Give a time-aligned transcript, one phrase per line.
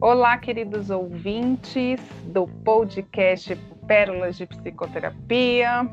[0.00, 3.56] Olá, queridos ouvintes do podcast
[3.88, 5.88] Pérolas de Psicoterapia.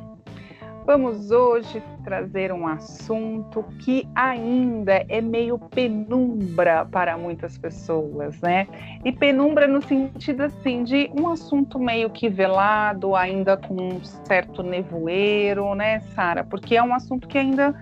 [0.85, 8.67] Vamos hoje trazer um assunto que ainda é meio penumbra para muitas pessoas, né?
[9.03, 14.61] E penumbra no sentido assim de um assunto meio que velado, ainda com um certo
[14.61, 16.43] nevoeiro, né, Sara?
[16.43, 17.73] Porque é um assunto que ainda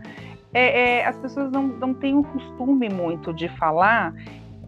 [0.54, 4.14] é, é, as pessoas não, não têm o costume muito de falar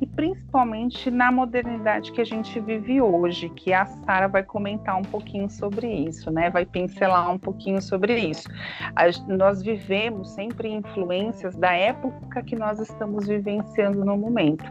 [0.02, 5.03] e principalmente na modernidade que a gente vive hoje, que a Sara vai comentar um
[5.03, 6.49] pouquinho sobre isso, né?
[6.49, 8.50] Vai pincelar um pouquinho sobre isso.
[8.95, 14.66] A, nós vivemos sempre influências da época que nós estamos vivenciando no momento.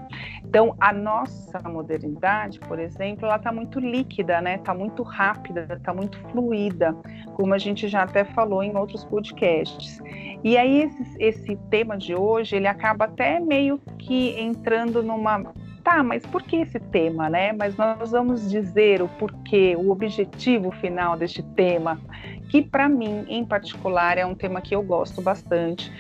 [0.45, 4.57] Então, a nossa modernidade, por exemplo, ela está muito líquida, né?
[4.57, 6.95] Está muito rápida, está muito fluida,
[7.35, 10.01] como a gente já até falou em outros podcasts.
[10.45, 15.43] E aí esse, esse tema de hoje, ele acaba até meio que entrando numa
[15.83, 17.53] tá, mas por que esse tema, né?
[17.53, 22.01] Mas nós vamos dizer o porquê, o objetivo final deste tema,
[22.49, 25.93] que para mim, em particular, é um tema que eu gosto bastante.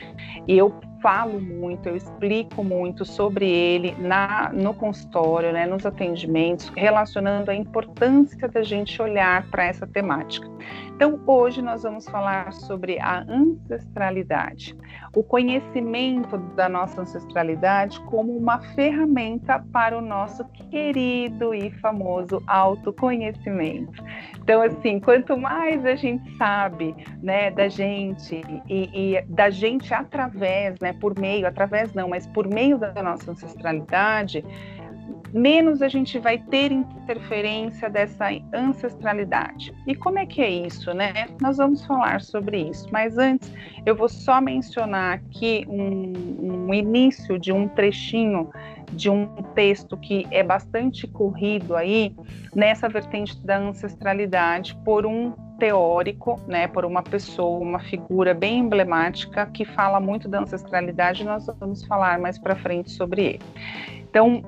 [0.48, 0.74] E eu
[1.04, 7.54] falo muito, eu explico muito sobre ele na, no consultório, né, nos atendimentos, relacionando a
[7.54, 10.48] importância da gente olhar para essa temática.
[10.94, 14.76] Então, hoje nós vamos falar sobre a ancestralidade,
[15.14, 24.02] o conhecimento da nossa ancestralidade como uma ferramenta para o nosso querido e famoso autoconhecimento.
[24.40, 30.78] Então, assim, quanto mais a gente sabe, né, da gente e, e da gente através,
[30.80, 34.44] né, por meio, através não, mas por meio da nossa ancestralidade,
[35.34, 39.74] menos a gente vai ter interferência dessa ancestralidade.
[39.84, 41.26] E como é que é isso, né?
[41.40, 43.52] Nós vamos falar sobre isso, mas antes
[43.84, 48.50] eu vou só mencionar aqui um, um início de um trechinho
[48.92, 52.14] de um texto que é bastante corrido aí
[52.54, 59.46] nessa vertente da ancestralidade por um teórico, né, por uma pessoa, uma figura bem emblemática
[59.46, 63.42] que fala muito da ancestralidade, nós vamos falar mais para frente sobre ele.
[64.08, 64.42] Então,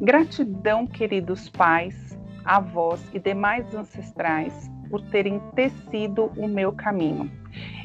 [0.00, 7.30] gratidão, queridos pais, avós e demais ancestrais por terem tecido o meu caminho.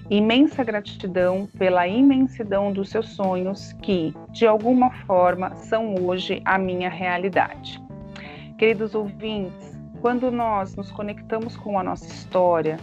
[0.09, 6.89] Imensa gratidão pela imensidão dos seus sonhos que, de alguma forma, são hoje a minha
[6.89, 7.81] realidade.
[8.57, 9.72] Queridos ouvintes,
[10.03, 12.77] quando nós nos conectamos com a nossa história,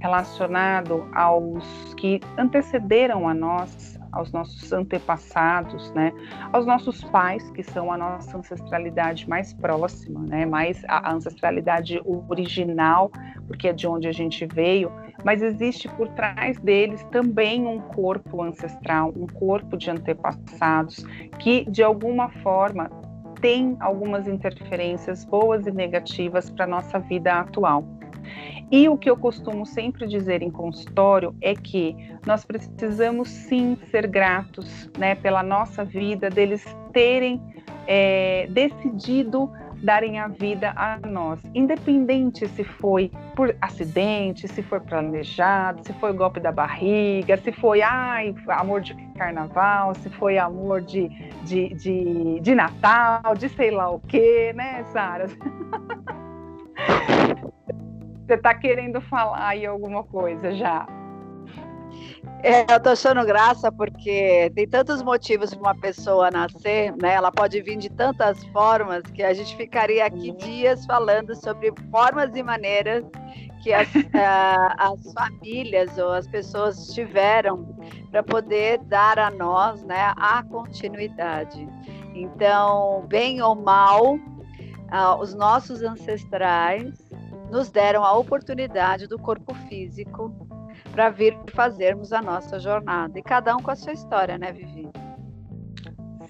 [0.00, 6.12] relacionado aos que antecederam a nós, aos nossos antepassados, né,
[6.52, 13.08] aos nossos pais, que são a nossa ancestralidade mais próxima, né, mais a ancestralidade original,
[13.46, 14.90] porque é de onde a gente veio,
[15.24, 21.06] mas existe por trás deles também um corpo ancestral, um corpo de antepassados
[21.38, 22.90] que de alguma forma
[23.44, 27.84] tem algumas interferências boas e negativas para a nossa vida atual.
[28.72, 31.94] E o que eu costumo sempre dizer em consultório é que
[32.26, 37.38] nós precisamos sim ser gratos né, pela nossa vida, deles terem
[37.86, 39.52] é, decidido
[39.84, 46.12] darem a vida a nós, independente se foi por acidente, se foi planejado, se foi
[46.14, 51.08] golpe da barriga, se foi ai, amor de carnaval, se foi amor de,
[51.44, 55.26] de, de, de Natal, de sei lá o quê, né, Sara?
[58.26, 60.86] Você está querendo falar aí alguma coisa já?
[62.42, 67.14] É, eu tô achando graça porque tem tantos motivos para uma pessoa nascer, né?
[67.14, 70.36] Ela pode vir de tantas formas que a gente ficaria aqui uhum.
[70.36, 73.02] dias falando sobre formas e maneiras
[73.62, 73.88] que as,
[74.76, 77.66] as famílias ou as pessoas tiveram
[78.10, 81.66] para poder dar a nós, né, a continuidade.
[82.14, 84.18] Então, bem ou mal,
[85.18, 86.92] os nossos ancestrais
[87.50, 90.30] nos deram a oportunidade do corpo físico
[90.94, 93.18] para vir fazermos a nossa jornada.
[93.18, 94.88] E cada um com a sua história, né, Vivi?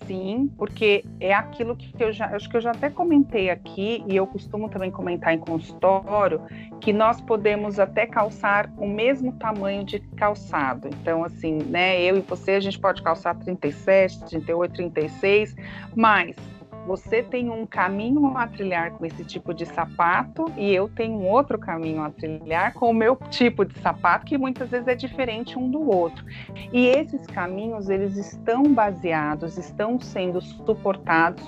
[0.07, 4.17] Sim, porque é aquilo que eu já, acho que eu já até comentei aqui e
[4.17, 6.41] eu costumo também comentar em consultório
[6.81, 10.89] que nós podemos até calçar o mesmo tamanho de calçado.
[10.89, 15.57] Então, assim, né, eu e você a gente pode calçar 37, 38, 36,
[15.95, 16.37] mas
[16.87, 21.59] você tem um caminho a trilhar com esse tipo de sapato e eu tenho outro
[21.59, 25.71] caminho a trilhar com o meu tipo de sapato que muitas vezes é diferente um
[25.71, 26.25] do outro.
[26.73, 31.45] E esses caminhos eles estão baseados, estão sendo suportados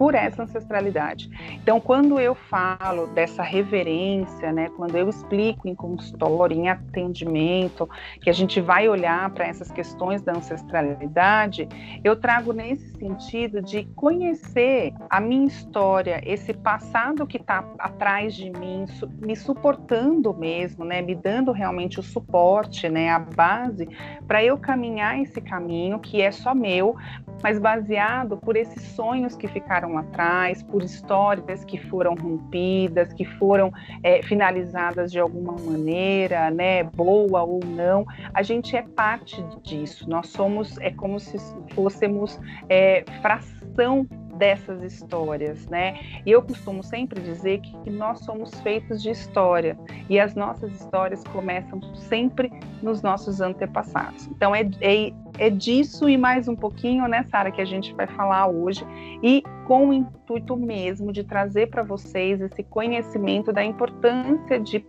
[0.00, 1.28] por essa ancestralidade.
[1.62, 7.86] Então, quando eu falo dessa reverência, né, quando eu explico em consultório, em atendimento,
[8.22, 11.68] que a gente vai olhar para essas questões da ancestralidade,
[12.02, 18.48] eu trago nesse sentido de conhecer a minha história, esse passado que está atrás de
[18.48, 18.86] mim,
[19.20, 23.86] me suportando mesmo, né, me dando realmente o suporte, né, a base
[24.26, 26.96] para eu caminhar esse caminho que é só meu,
[27.42, 33.24] mas baseado por esses sonhos que ficaram lá atrás, por histórias que foram rompidas, que
[33.24, 33.72] foram
[34.02, 38.06] é, finalizadas de alguma maneira, né, boa ou não.
[38.32, 40.08] A gente é parte disso.
[40.08, 41.38] Nós somos, é como se
[41.74, 44.06] fôssemos é, fração
[44.40, 46.00] dessas histórias, né?
[46.24, 49.76] E eu costumo sempre dizer que, nós somos feitos de história
[50.08, 52.50] e as nossas histórias começam sempre
[52.82, 54.26] nos nossos antepassados.
[54.28, 58.06] Então é, é, é disso e mais um pouquinho, né, Sara, que a gente vai
[58.06, 58.86] falar hoje
[59.22, 64.82] e com o intuito mesmo de trazer para vocês esse conhecimento da importância de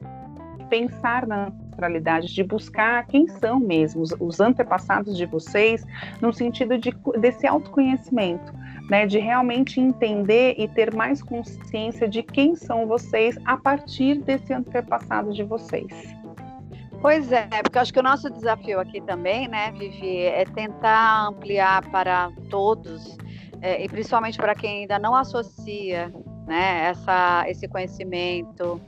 [0.70, 5.86] pensar na ancestralidade, de buscar quem são mesmo os, os antepassados de vocês,
[6.22, 8.61] no sentido de, desse autoconhecimento
[8.92, 14.52] né, de realmente entender e ter mais consciência de quem são vocês a partir desse
[14.52, 16.14] antepassado de vocês.
[17.02, 21.90] Pois é, porque acho que o nosso desafio aqui também, né, Vivi, é tentar ampliar
[21.90, 23.18] para todos,
[23.62, 26.14] é, e principalmente para quem ainda não associa
[26.46, 28.82] né, essa, esse conhecimento,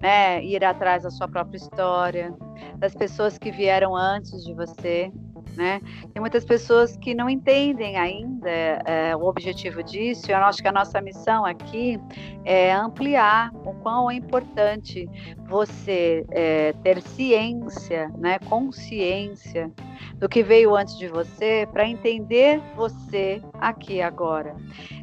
[0.00, 2.34] né, ir atrás da sua própria história,
[2.78, 5.12] das pessoas que vieram antes de você,
[5.56, 5.80] né?
[6.12, 10.30] Tem muitas pessoas que não entendem ainda é, o objetivo disso.
[10.30, 11.98] Eu acho que a nossa missão aqui
[12.44, 15.08] é ampliar o quão é importante
[15.48, 19.70] você é, ter ciência, né, consciência
[20.16, 24.54] do que veio antes de você para entender você aqui agora.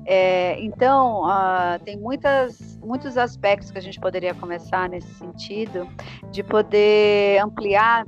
[0.06, 5.88] É, então, uh, tem muitas, muitos aspectos que a gente poderia começar nesse sentido,
[6.32, 8.06] de poder ampliar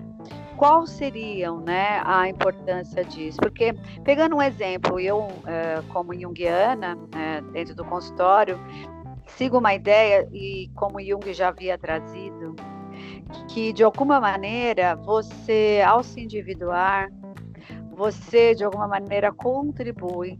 [0.59, 3.37] qual seriam né, a importância disso?
[3.37, 3.73] Porque,
[4.03, 8.59] pegando um exemplo, eu, é, como junguiana, é, dentro do consultório,
[9.25, 12.57] sigo uma ideia, e como Jung já havia trazido,
[13.47, 17.09] que de alguma maneira você, ao se individuar,
[17.95, 20.37] você de alguma maneira contribui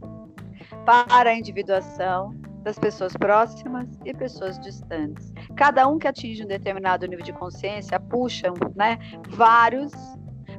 [0.84, 5.32] para a individuação das pessoas próximas e pessoas distantes.
[5.56, 8.98] Cada um que atinge um determinado nível de consciência puxa né,
[9.28, 9.92] vários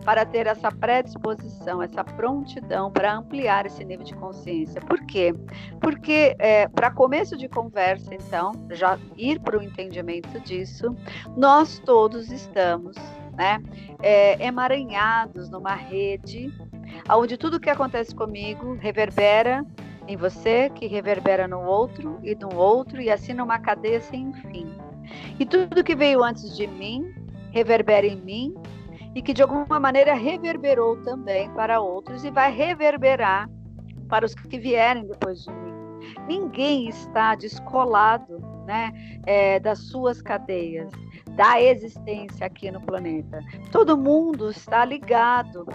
[0.03, 4.81] para ter essa predisposição, essa prontidão para ampliar esse nível de consciência.
[4.81, 5.33] Por quê?
[5.79, 10.95] Porque, é, para começo de conversa, então, já ir para o entendimento disso,
[11.37, 12.95] nós todos estamos
[13.37, 13.61] né,
[14.01, 16.51] é, emaranhados numa rede
[17.09, 19.65] onde tudo que acontece comigo reverbera
[20.11, 24.67] em você, que reverbera no outro e no outro, e assim numa cadeia sem fim.
[25.39, 27.13] E tudo que veio antes de mim
[27.51, 28.53] reverbera em mim
[29.13, 33.49] e que de alguma maneira reverberou também para outros e vai reverberar
[34.07, 35.71] para os que vierem depois de mim.
[36.27, 38.91] Ninguém está descolado né,
[39.25, 40.91] é, das suas cadeias,
[41.31, 43.41] da existência aqui no planeta.
[43.71, 45.65] Todo mundo está ligado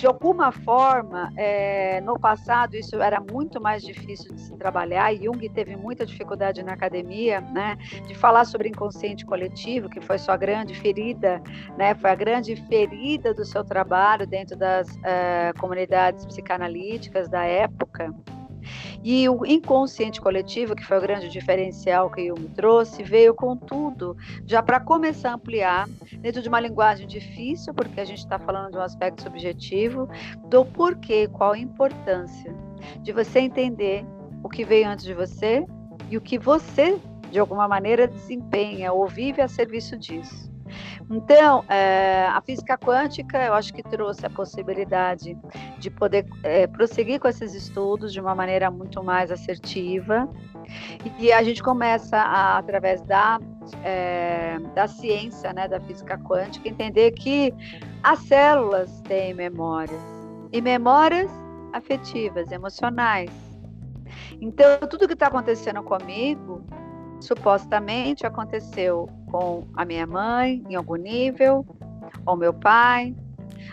[0.00, 5.14] de alguma forma, é, no passado isso era muito mais difícil de se trabalhar.
[5.14, 7.76] Jung teve muita dificuldade na academia, né,
[8.06, 11.42] de falar sobre inconsciente coletivo, que foi sua grande ferida,
[11.76, 18.14] né, foi a grande ferida do seu trabalho dentro das é, comunidades psicanalíticas da época.
[19.02, 24.16] E o inconsciente coletivo, que foi o grande diferencial que Jung trouxe, veio com tudo,
[24.46, 25.88] já para começar a ampliar,
[26.18, 30.08] dentro de uma linguagem difícil, porque a gente está falando de um aspecto subjetivo,
[30.48, 32.54] do porquê, qual a importância
[33.02, 34.04] de você entender
[34.42, 35.64] o que veio antes de você
[36.10, 36.98] e o que você,
[37.30, 40.49] de alguma maneira, desempenha ou vive a serviço disso.
[41.10, 45.36] Então, é, a física quântica, eu acho que trouxe a possibilidade
[45.78, 50.28] de poder é, prosseguir com esses estudos de uma maneira muito mais assertiva.
[51.18, 53.40] E a gente começa, a, através da,
[53.82, 57.52] é, da ciência, né, da física quântica, entender que
[58.04, 60.00] as células têm memórias,
[60.52, 61.30] e memórias
[61.72, 63.30] afetivas, emocionais.
[64.40, 66.64] Então, tudo que está acontecendo comigo
[67.20, 71.64] supostamente aconteceu com a minha mãe, em algum nível,
[72.26, 73.14] ou meu pai,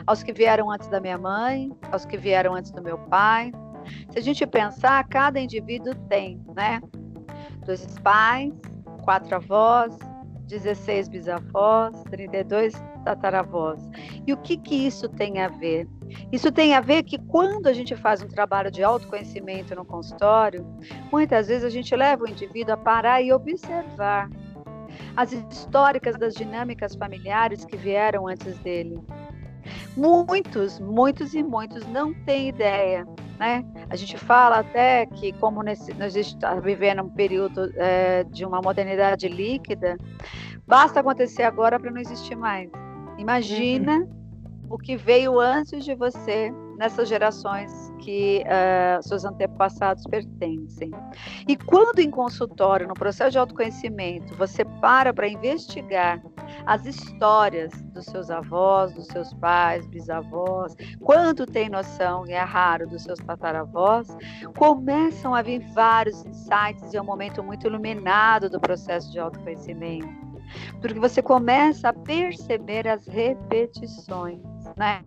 [0.06, 3.52] aos que vieram antes da minha mãe, aos que vieram antes do meu pai.
[4.10, 6.82] Se a gente pensar, cada indivíduo tem, né?
[7.66, 8.54] Dois pais,
[9.04, 9.98] quatro avós,
[10.48, 12.74] 16 bisavós, 32
[13.04, 13.80] tataravós.
[14.26, 15.88] E o que que isso tem a ver?
[16.32, 20.66] Isso tem a ver que quando a gente faz um trabalho de autoconhecimento no consultório,
[21.12, 24.30] muitas vezes a gente leva o indivíduo a parar e observar
[25.16, 29.00] as históricas das dinâmicas familiares que vieram antes dele.
[29.96, 33.06] Muitos, muitos e muitos não têm ideia.
[33.40, 33.64] Né?
[33.90, 38.62] A gente fala até que, como nesse, nós estamos vivendo um período é, de uma
[38.62, 39.98] modernidade líquida,
[40.66, 42.70] basta acontecer agora para não existir mais.
[43.18, 44.17] Imagina uhum
[44.70, 50.92] o que veio antes de você nessas gerações que uh, seus antepassados pertencem.
[51.48, 56.22] E quando em consultório, no processo de autoconhecimento, você para para investigar
[56.66, 62.88] as histórias dos seus avós, dos seus pais, bisavós, quando tem noção, e é raro,
[62.88, 64.08] dos seus tataravós,
[64.56, 70.28] começam a vir vários insights e é um momento muito iluminado do processo de autoconhecimento.
[70.80, 75.02] Porque você começa a perceber as repetições né?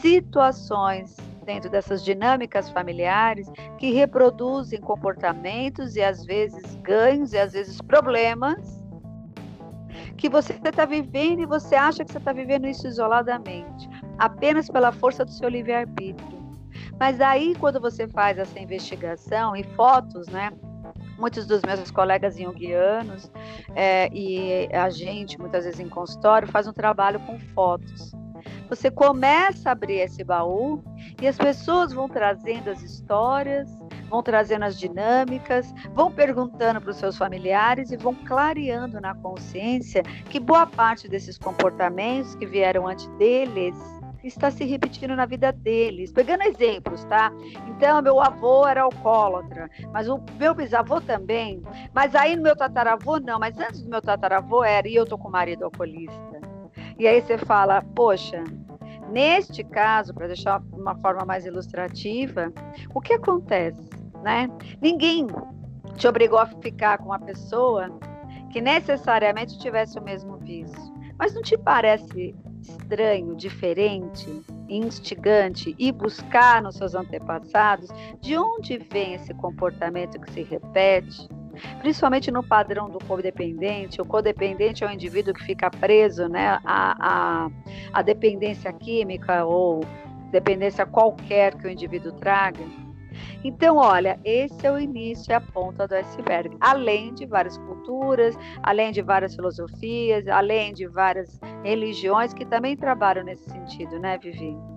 [0.00, 7.80] situações dentro dessas dinâmicas familiares que reproduzem comportamentos e às vezes ganhos e às vezes
[7.82, 8.82] problemas
[10.16, 14.92] que você está vivendo e você acha que você está vivendo isso isoladamente, apenas pela
[14.92, 16.44] força do seu livre-arbítrio.
[16.98, 20.52] Mas aí, quando você faz essa investigação e fotos, né?
[21.18, 23.30] Muitos dos meus colegas junguianos
[23.74, 28.12] é, e a gente, muitas vezes em consultório, faz um trabalho com fotos.
[28.68, 30.82] Você começa a abrir esse baú
[31.20, 33.68] e as pessoas vão trazendo as histórias,
[34.08, 40.02] vão trazendo as dinâmicas, vão perguntando para os seus familiares e vão clareando na consciência
[40.30, 43.76] que boa parte desses comportamentos que vieram antes deles
[44.26, 46.10] está se repetindo na vida deles.
[46.10, 47.30] Pegando exemplos, tá?
[47.68, 51.62] Então, meu avô era alcoólatra, mas o meu bisavô também.
[51.92, 55.18] Mas aí no meu tataravô não, mas antes do meu tataravô era, e eu tô
[55.18, 56.43] com o marido alcoolista.
[56.98, 58.44] E aí você fala, poxa,
[59.10, 62.52] neste caso, para deixar uma forma mais ilustrativa,
[62.94, 63.90] o que acontece,
[64.22, 64.48] né?
[64.80, 65.26] Ninguém
[65.96, 67.88] te obrigou a ficar com uma pessoa
[68.50, 70.94] que necessariamente tivesse o mesmo vício.
[71.18, 74.26] Mas não te parece estranho, diferente,
[74.68, 77.88] instigante e buscar nos seus antepassados
[78.20, 81.28] de onde vem esse comportamento que se repete?
[81.80, 84.00] Principalmente no padrão do codependente.
[84.00, 89.80] O codependente é o indivíduo que fica preso né, à dependência química ou
[90.30, 92.64] dependência qualquer que o indivíduo traga.
[93.44, 96.56] Então, olha, esse é o início e a ponta do iceberg.
[96.60, 103.24] Além de várias culturas, além de várias filosofias, além de várias religiões que também trabalham
[103.24, 104.73] nesse sentido, né, Vivi?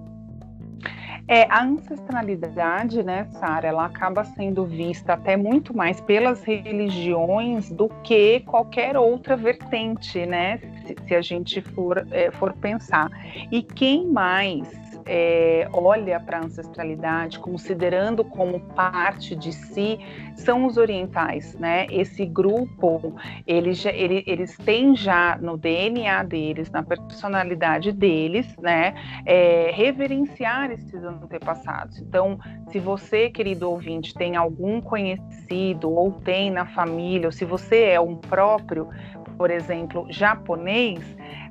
[1.27, 7.89] É, a ancestralidade, né, Sara, ela acaba sendo vista até muito mais pelas religiões do
[8.03, 13.09] que qualquer outra vertente, né, se, se a gente for, é, for pensar.
[13.51, 19.99] E quem mais é, olha para a ancestralidade considerando como parte de si
[20.35, 21.87] são os orientais, né?
[21.89, 28.93] Esse grupo, eles, já, ele, eles têm já no DNA deles, na personalidade deles, né?
[29.25, 31.99] É, reverenciar esses antepassados.
[31.99, 37.85] Então, se você, querido ouvinte, tem algum conhecido ou tem na família, ou se você
[37.85, 38.89] é um próprio,
[39.37, 40.99] por exemplo, japonês,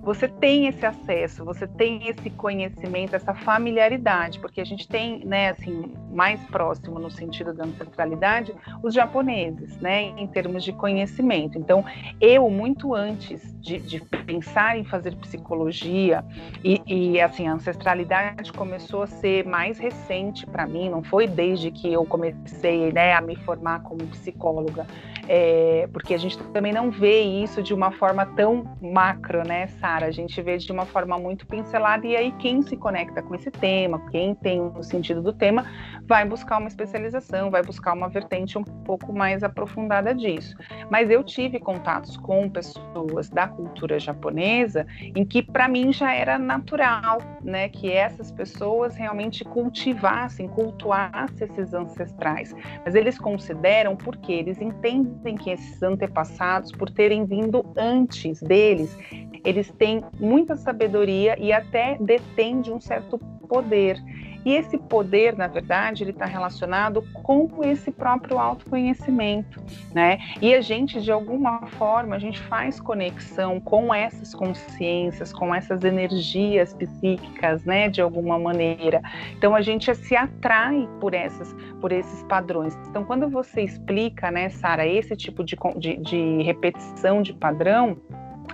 [0.07, 5.51] você tem esse acesso, você tem esse conhecimento, essa familiaridade, porque a gente tem, né,
[5.51, 11.59] assim, mais próximo no sentido da ancestralidade, os japoneses, né, em termos de conhecimento.
[11.59, 11.85] Então,
[12.21, 16.25] eu, muito antes de, de pensar em fazer psicologia,
[16.63, 21.73] e, e, assim, a ancestralidade começou a ser mais recente para mim, não foi desde
[21.73, 24.87] que eu comecei, né, a me formar como psicóloga,
[25.28, 30.06] é, porque a gente também não vê isso de uma forma tão macro, né, Sara?
[30.06, 33.50] A gente vê de uma forma muito pincelada, e aí quem se conecta com esse
[33.50, 35.64] tema, quem tem o sentido do tema,
[36.06, 40.56] vai buscar uma especialização, vai buscar uma vertente um pouco mais aprofundada disso.
[40.90, 46.38] Mas eu tive contatos com pessoas da cultura japonesa em que para mim já era
[46.38, 52.54] natural, né, que essas pessoas realmente cultivassem, cultuassem esses ancestrais.
[52.85, 58.97] Mas eles consideram porque eles entendem que esses antepassados, por terem vindo antes deles,
[59.45, 63.19] eles têm muita sabedoria e até detêm de um certo
[63.49, 63.97] poder.
[64.47, 69.61] E esse poder, na verdade, ele está relacionado com esse próprio autoconhecimento,
[69.93, 70.19] né?
[70.41, 75.83] E a gente, de alguma forma, a gente faz conexão com essas consciências, com essas
[75.83, 77.88] energias psíquicas, né?
[77.88, 79.03] De alguma maneira.
[79.37, 82.79] Então a gente se atrai por essas, por esses padrões.
[82.88, 87.97] Então quando você explica, né, Sara, esse tipo de, de, de repetição de padrão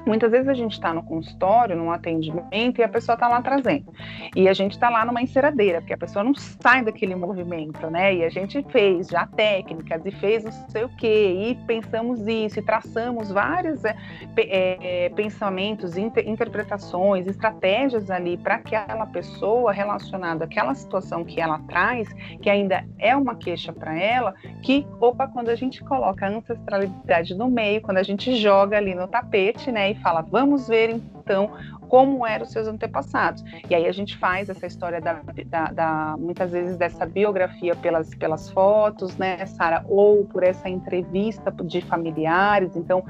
[0.06, 3.92] Muitas vezes a gente está no consultório, num atendimento, e a pessoa está lá trazendo.
[4.34, 8.14] E a gente está lá numa enceradeira, porque a pessoa não sai daquele movimento, né?
[8.14, 12.58] E a gente fez já técnicas e fez não sei o quê, e pensamos isso,
[12.58, 13.96] e traçamos vários é,
[14.36, 22.08] é, pensamentos, inter, interpretações, estratégias ali para aquela pessoa relacionada àquela situação que ela traz,
[22.40, 27.34] que ainda é uma queixa para ela, que, opa, quando a gente coloca a ancestralidade
[27.34, 29.81] no meio, quando a gente joga ali no tapete, né?
[29.90, 31.50] E fala: vamos ver então
[31.92, 33.44] como eram os seus antepassados.
[33.68, 38.14] E aí a gente faz essa história da, da, da muitas vezes dessa biografia pelas,
[38.14, 42.74] pelas fotos, né, Sara, ou por essa entrevista de familiares.
[42.76, 43.04] Então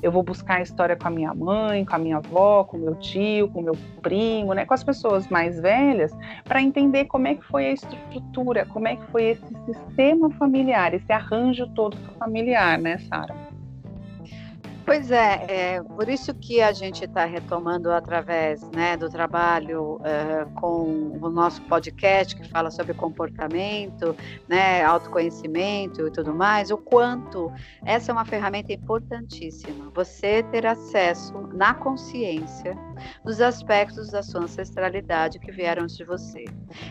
[0.00, 2.94] eu vou buscar a história com a minha mãe, com a minha avó, com meu
[2.94, 7.44] tio, com meu primo, né, com as pessoas mais velhas, para entender como é que
[7.44, 12.98] foi a estrutura, como é que foi esse sistema familiar, esse arranjo todo familiar, né,
[12.98, 13.47] Sara?
[14.88, 20.50] Pois é, é, por isso que a gente está retomando através né, do trabalho uh,
[20.54, 24.16] com o nosso podcast que fala sobre comportamento,
[24.48, 27.52] né, autoconhecimento e tudo mais, o quanto
[27.84, 29.90] essa é uma ferramenta importantíssima.
[29.94, 32.74] Você ter acesso na consciência
[33.24, 36.44] dos aspectos da sua ancestralidade que vieram antes de você.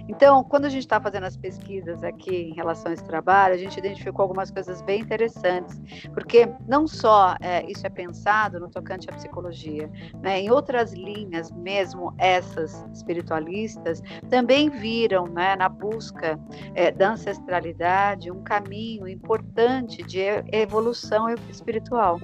[0.07, 3.57] Então, quando a gente está fazendo as pesquisas aqui em relação a esse trabalho, a
[3.57, 5.79] gente identificou algumas coisas bem interessantes,
[6.13, 9.89] porque não só é, isso é pensado no tocante à psicologia.
[10.21, 10.41] Né?
[10.41, 16.39] Em outras linhas, mesmo essas espiritualistas, também viram né, na busca
[16.75, 20.21] é, da ancestralidade um caminho importante de
[20.51, 22.19] evolução espiritual.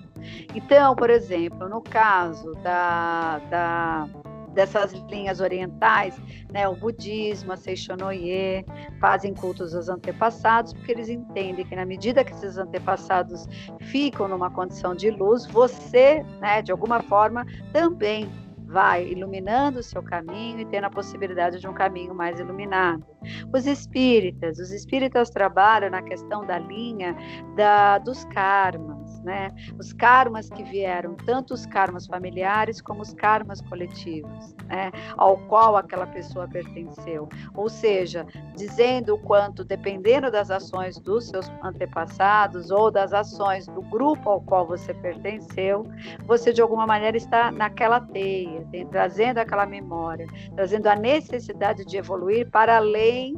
[0.54, 4.10] Então, por exemplo, no caso da, da
[4.54, 6.16] dessas linhas orientais,
[6.52, 8.64] né, o budismo, a Seishonoye,
[9.00, 13.48] fazem cultos aos antepassados, porque eles entendem que na medida que esses antepassados
[13.82, 18.30] ficam numa condição de luz, você, né, de alguma forma, também
[18.74, 23.06] vai iluminando o seu caminho e tendo a possibilidade de um caminho mais iluminado.
[23.54, 27.16] Os espíritas, os espíritas trabalham na questão da linha
[27.56, 28.93] da, dos karmas,
[29.24, 29.52] né?
[29.80, 34.92] Os karmas que vieram, tanto os karmas familiares como os karmas coletivos, né?
[35.18, 37.28] Ao qual aquela pessoa pertenceu.
[37.56, 43.82] Ou seja, dizendo o quanto, dependendo das ações dos seus antepassados ou das ações do
[43.82, 45.88] grupo ao qual você pertenceu,
[46.26, 52.50] você de alguma maneira está naquela teia, trazendo aquela memória, trazendo a necessidade de evoluir
[52.50, 53.36] para além além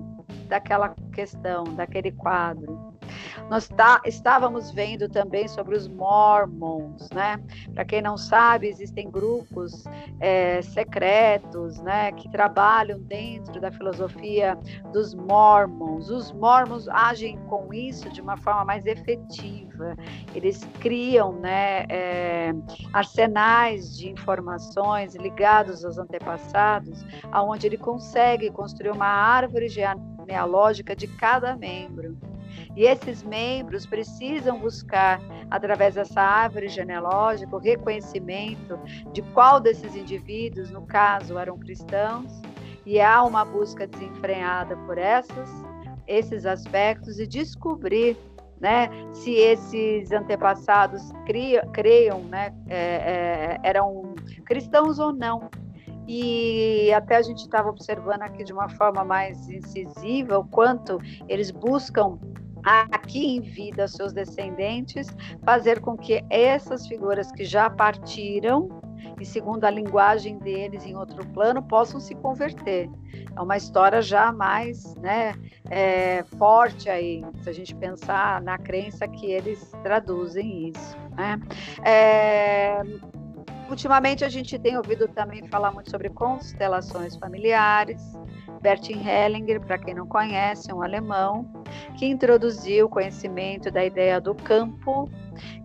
[0.48, 2.95] daquela questão, daquele quadro.
[3.50, 7.40] Nós tá, estávamos vendo também sobre os Mormons, né?
[7.74, 9.84] Para quem não sabe, existem grupos
[10.20, 14.58] é, secretos, né, que trabalham dentro da filosofia
[14.92, 16.10] dos Mormons.
[16.10, 19.96] Os Mormons agem com isso de uma forma mais efetiva.
[20.34, 22.54] Eles criam, né, é,
[22.94, 31.56] arsenais de informações ligados aos antepassados, aonde ele consegue construir uma árvore genealógica de cada
[31.56, 32.18] membro.
[32.76, 38.80] E esses membros precisam buscar, através dessa árvore genealógica, o reconhecimento
[39.14, 42.32] de qual desses indivíduos, no caso, eram cristãos,
[42.86, 45.50] e há uma busca desenfreada por essas,
[46.08, 48.16] esses aspectos e descobrir
[48.60, 54.16] né, se esses antepassados cria, creiam, né, é, é, eram
[54.46, 55.50] cristãos ou não.
[56.08, 61.50] E até a gente estava observando aqui de uma forma mais incisiva o quanto eles
[61.50, 62.20] buscam
[62.66, 65.08] aqui em vida seus descendentes,
[65.44, 68.70] fazer com que essas figuras que já partiram,
[69.20, 72.90] e segundo a linguagem deles em outro plano, possam se converter.
[73.36, 75.36] É uma história já mais né,
[75.70, 80.98] é, forte aí, se a gente pensar na crença que eles traduzem isso.
[81.16, 81.40] Né?
[81.84, 82.82] É,
[83.70, 88.02] ultimamente a gente tem ouvido também falar muito sobre constelações familiares,
[88.62, 91.46] Bertin Hellinger, para quem não conhece, um alemão,
[91.98, 95.10] que introduziu o conhecimento da ideia do campo,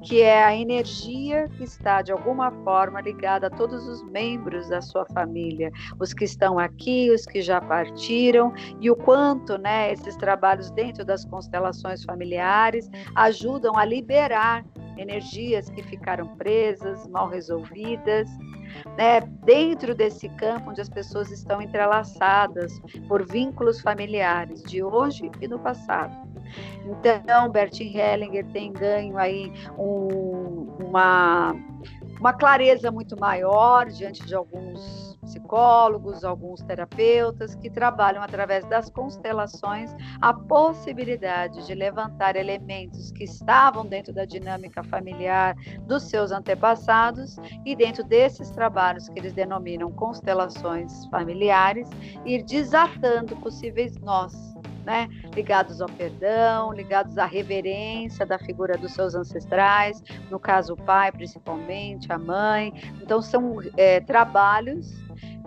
[0.04, 4.80] que é a energia que está de alguma forma ligada a todos os membros da
[4.80, 10.16] sua família, os que estão aqui, os que já partiram, e o quanto, né, esses
[10.16, 14.64] trabalhos dentro das constelações familiares ajudam a liberar
[14.96, 18.28] energias que ficaram presas, mal resolvidas
[18.96, 25.48] né, dentro desse campo onde as pessoas estão entrelaçadas por vínculos familiares de hoje e
[25.48, 26.14] do passado.
[26.84, 31.54] Então, Bertin Hellinger tem ganho aí um, uma,
[32.18, 39.94] uma clareza muito maior diante de alguns psicólogos, alguns terapeutas que trabalham através das constelações
[40.20, 45.54] a possibilidade de levantar elementos que estavam dentro da dinâmica familiar
[45.86, 51.88] dos seus antepassados e dentro desses trabalhos que eles denominam constelações familiares,
[52.24, 54.50] ir desatando possíveis nós
[54.84, 55.08] né?
[55.34, 61.12] ligados ao perdão, ligados à reverência da figura dos seus ancestrais, no caso o pai
[61.12, 62.72] principalmente, a mãe.
[63.00, 64.99] Então são é, trabalhos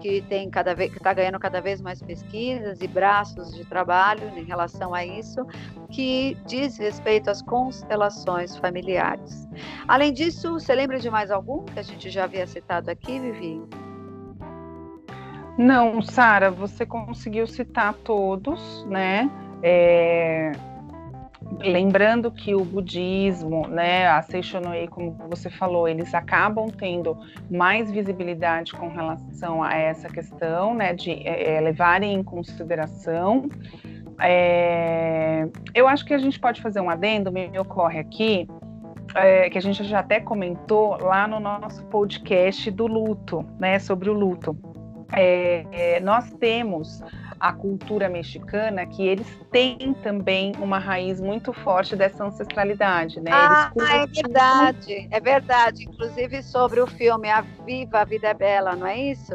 [0.04, 4.38] que tem cada vez que está ganhando cada vez mais pesquisas e braços de trabalho
[4.38, 5.48] em relação a isso,
[5.90, 9.48] que diz respeito às constelações familiares.
[9.88, 13.62] Além disso, você lembra de mais algum que a gente já havia citado aqui, Vivi?
[15.58, 19.32] Não, Sara, você conseguiu citar todos, né?
[19.62, 20.52] É...
[21.60, 27.18] Lembrando que o budismo, né, a Seishonoi, como você falou, eles acabam tendo
[27.50, 33.50] mais visibilidade com relação a essa questão, né, de é, é levarem em consideração.
[34.20, 35.48] É...
[35.74, 38.48] Eu acho que a gente pode fazer um adendo, me ocorre aqui,
[39.16, 44.10] é, que a gente já até comentou lá no nosso podcast do luto, né, sobre
[44.10, 44.58] o luto
[45.14, 47.02] é, é, nós temos
[47.44, 53.32] a cultura mexicana que eles têm também uma raiz muito forte dessa ancestralidade, né?
[53.34, 55.84] Ah, é verdade, é verdade.
[55.84, 59.34] Inclusive sobre o filme A Viva, a Vida é Bela, não é isso?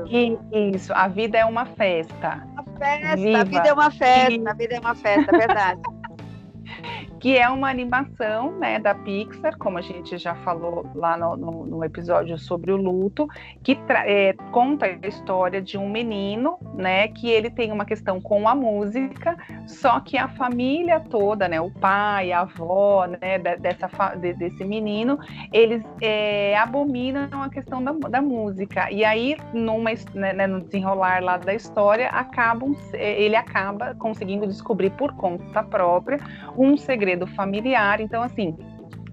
[0.74, 2.48] Isso, a vida é uma festa.
[2.56, 3.40] A festa, Viva.
[3.40, 5.80] a vida é uma festa, a vida é uma festa, é verdade.
[7.20, 11.66] que é uma animação né, da Pixar, como a gente já falou lá no, no,
[11.66, 13.26] no episódio sobre o luto,
[13.62, 18.48] que é, conta a história de um menino, né, que ele tem uma questão com
[18.48, 24.34] a música, só que a família toda, né, o pai, a avó, né, dessa, de,
[24.34, 25.18] desse menino,
[25.52, 28.90] eles é, abominam a questão da, da, música.
[28.92, 34.90] E aí, numa, né, né, no desenrolar lá da história, acabam, ele acaba conseguindo descobrir
[34.90, 36.18] por conta própria
[36.56, 38.00] um segredo segredo familiar.
[38.00, 38.54] Então, assim,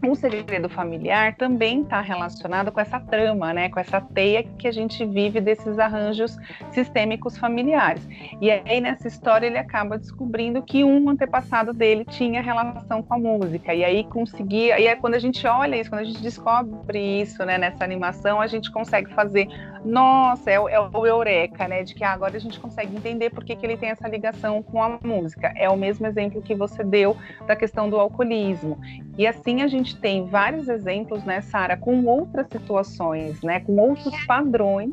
[0.10, 4.72] o segredo familiar também está relacionado com essa trama, né, com essa teia que a
[4.72, 6.38] gente vive desses arranjos
[6.72, 8.08] sistêmicos familiares.
[8.42, 13.18] E aí nessa história ele acaba descobrindo que um antepassado dele tinha relação com a
[13.18, 13.74] música.
[13.74, 17.44] E aí conseguia, e aí quando a gente olha isso, quando a gente descobre isso,
[17.46, 19.48] né, nessa animação, a gente consegue fazer,
[19.84, 23.44] nossa, é, é o eureka, né, de que ah, agora a gente consegue entender por
[23.44, 25.54] que, que ele tem essa ligação com a música.
[25.56, 27.16] É o mesmo exemplo que você deu
[27.48, 28.80] da questão do alcoolismo.
[29.18, 34.14] E assim a gente tem vários exemplos, né, Sara, com outras situações, né, com outros
[34.26, 34.92] padrões.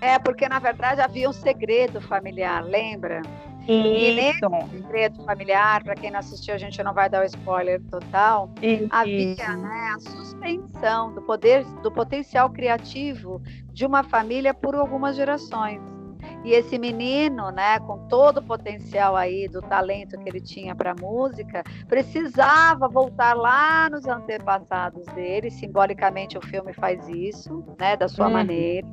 [0.00, 3.22] É, porque na verdade havia um segredo familiar, lembra?
[3.62, 3.72] Isso.
[3.72, 7.82] E nesse segredo familiar, para quem não assistiu, a gente não vai dar o spoiler
[7.90, 8.50] total.
[8.62, 8.86] Isso.
[8.90, 15.80] Havia né, a suspensão do poder, do potencial criativo de uma família por algumas gerações.
[16.46, 20.94] E esse menino, né, com todo o potencial aí do talento que ele tinha para
[20.94, 25.50] música, precisava voltar lá nos antepassados dele.
[25.50, 28.34] Simbolicamente o filme faz isso, né, da sua uhum.
[28.34, 28.86] maneira.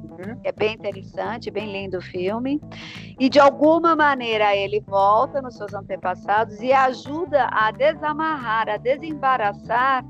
[0.44, 2.60] É bem interessante, bem lindo o filme.
[3.20, 10.04] E de alguma maneira ele volta nos seus antepassados e ajuda a desamarrar, a desembaraçar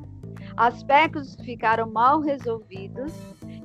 [0.56, 3.12] aspectos que ficaram mal resolvidos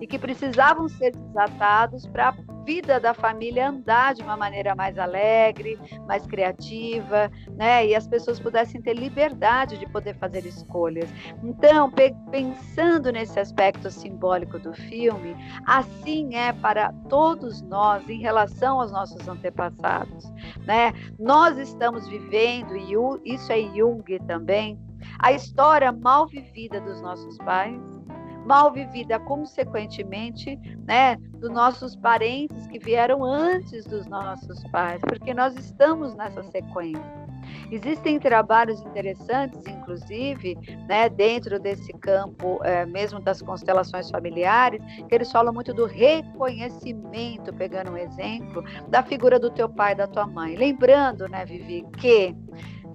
[0.01, 2.33] e que precisavam ser desatados para
[2.69, 7.87] vida da família andar de uma maneira mais alegre, mais criativa, né?
[7.87, 11.09] E as pessoas pudessem ter liberdade de poder fazer escolhas.
[11.43, 11.91] Então,
[12.31, 19.27] pensando nesse aspecto simbólico do filme, assim é para todos nós em relação aos nossos
[19.27, 20.31] antepassados,
[20.67, 20.93] né?
[21.19, 24.79] Nós estamos vivendo e isso é Jung também,
[25.21, 27.81] a história mal vivida dos nossos pais
[28.49, 35.55] mal vivida, consequentemente, né, dos nossos parentes que vieram antes dos nossos pais, porque nós
[35.55, 37.29] estamos nessa sequência.
[37.71, 40.57] Existem trabalhos interessantes, inclusive,
[40.89, 47.53] né, dentro desse campo, é, mesmo das constelações familiares, que eles falam muito do reconhecimento,
[47.53, 50.57] pegando um exemplo, da figura do teu pai e da tua mãe.
[50.57, 52.35] Lembrando, né, Vivi, que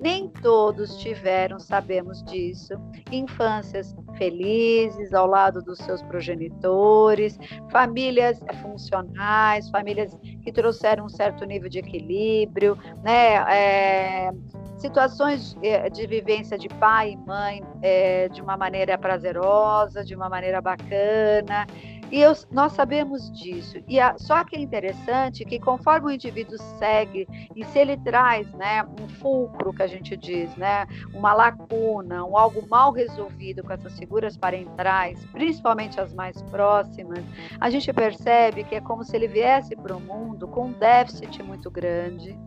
[0.03, 2.73] nem todos tiveram, sabemos disso,
[3.09, 7.39] infâncias felizes ao lado dos seus progenitores,
[7.71, 10.13] famílias funcionais, famílias
[10.43, 13.35] que trouxeram um certo nível de equilíbrio, né?
[13.49, 14.31] É,
[14.77, 20.27] situações é, de vivência de pai e mãe é, de uma maneira prazerosa, de uma
[20.27, 21.65] maneira bacana.
[22.13, 23.79] E eu, nós sabemos disso.
[23.87, 28.53] E a, só que é interessante que conforme o indivíduo segue e se ele traz,
[28.53, 33.73] né, um fulcro que a gente diz, né, uma lacuna, um algo mal resolvido com
[33.73, 37.25] essas figuras parentais, principalmente as mais próximas,
[37.59, 41.41] a gente percebe que é como se ele viesse para o mundo com um déficit
[41.41, 42.37] muito grande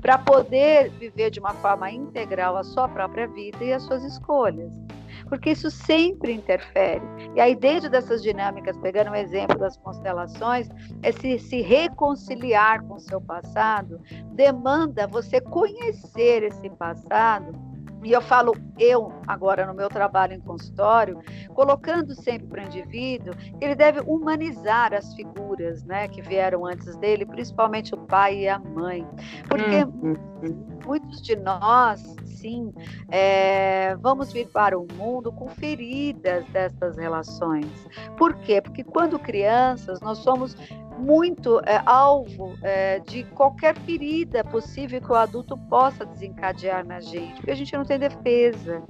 [0.00, 4.72] para poder viver de uma forma integral a sua própria vida e as suas escolhas
[5.28, 7.02] porque isso sempre interfere.
[7.34, 10.68] E aí, dentro dessas dinâmicas, pegando o um exemplo das constelações,
[11.02, 14.00] é se, se reconciliar com o seu passado,
[14.32, 17.75] demanda você conhecer esse passado
[18.06, 21.20] e eu falo eu agora no meu trabalho em consultório,
[21.52, 26.94] colocando sempre para o indivíduo que ele deve humanizar as figuras, né, que vieram antes
[26.98, 29.04] dele, principalmente o pai e a mãe,
[29.48, 30.14] porque hum,
[30.86, 32.72] muitos de nós, sim,
[33.10, 37.88] é, vamos vir para o mundo com feridas dessas relações.
[38.16, 38.60] Por quê?
[38.60, 40.56] Porque quando crianças nós somos
[40.98, 47.36] muito é, alvo é, de qualquer ferida possível que o adulto possa desencadear na gente,
[47.36, 48.82] porque a gente não tem defesa.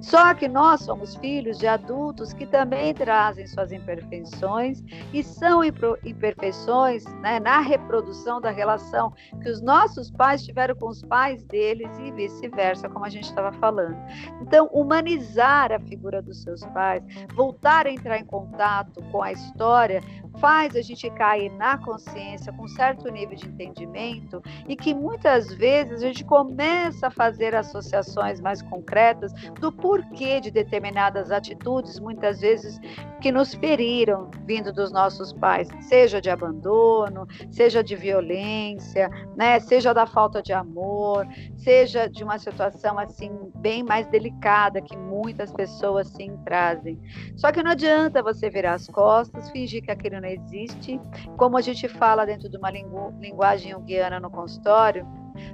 [0.00, 7.04] Só que nós somos filhos de adultos que também trazem suas imperfeições e são imperfeições
[7.20, 12.10] né, na reprodução da relação que os nossos pais tiveram com os pais deles e
[12.12, 13.96] vice-versa, como a gente estava falando.
[14.40, 17.02] Então, humanizar a figura dos seus pais,
[17.34, 20.02] voltar a entrar em contato com a história,
[20.38, 26.02] faz a gente cair na consciência com certo nível de entendimento e que muitas vezes
[26.02, 32.80] a gente começa a fazer associações mais concretas do porquê de determinadas atitudes, muitas vezes
[33.20, 39.92] que nos feriram vindo dos nossos pais, seja de abandono, seja de violência, né, seja
[39.92, 46.08] da falta de amor, seja de uma situação assim bem mais delicada que muitas pessoas
[46.08, 46.98] sim trazem.
[47.36, 50.98] Só que não adianta você virar as costas, fingir que aquilo não existe,
[51.36, 55.06] como a gente fala dentro de uma lingu linguagem junguiana no consultório,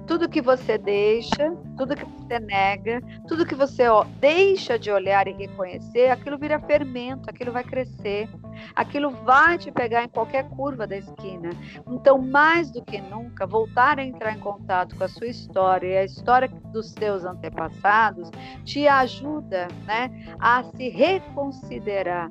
[0.06, 5.26] tudo que você deixa, tudo que você nega, tudo que você ó, deixa de olhar
[5.26, 8.28] e reconhecer, aquilo vira fermento, aquilo vai crescer,
[8.74, 11.50] aquilo vai te pegar em qualquer curva da esquina.
[11.88, 15.98] Então, mais do que nunca, voltar a entrar em contato com a sua história e
[15.98, 18.30] a história dos seus antepassados
[18.64, 22.30] te ajuda né, a se reconsiderar.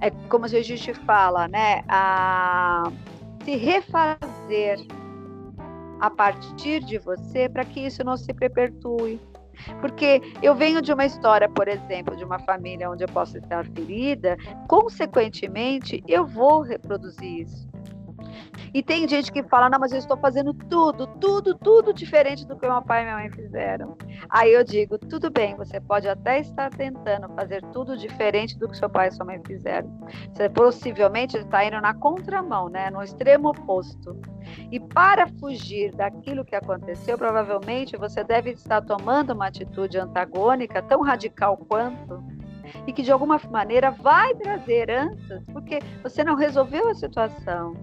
[0.00, 1.82] É como a gente fala, né?
[1.88, 2.90] A
[3.44, 4.78] se refazer
[6.00, 9.20] a partir de você para que isso não se perpetue.
[9.80, 13.66] Porque eu venho de uma história, por exemplo, de uma família onde eu posso estar
[13.66, 14.36] ferida,
[14.68, 17.67] consequentemente, eu vou reproduzir isso.
[18.72, 22.56] E tem gente que fala, não, mas eu estou fazendo tudo, tudo, tudo diferente do
[22.56, 23.96] que meu pai e minha mãe fizeram.
[24.28, 28.76] Aí eu digo, tudo bem, você pode até estar tentando fazer tudo diferente do que
[28.76, 29.88] seu pai e sua mãe fizeram.
[30.32, 32.90] Você possivelmente está indo na contramão, né?
[32.90, 34.20] No extremo oposto.
[34.70, 41.02] E para fugir daquilo que aconteceu, provavelmente você deve estar tomando uma atitude antagônica tão
[41.02, 42.22] radical quanto
[42.86, 47.74] e que de alguma maneira vai trazer ânsias, porque você não resolveu a situação.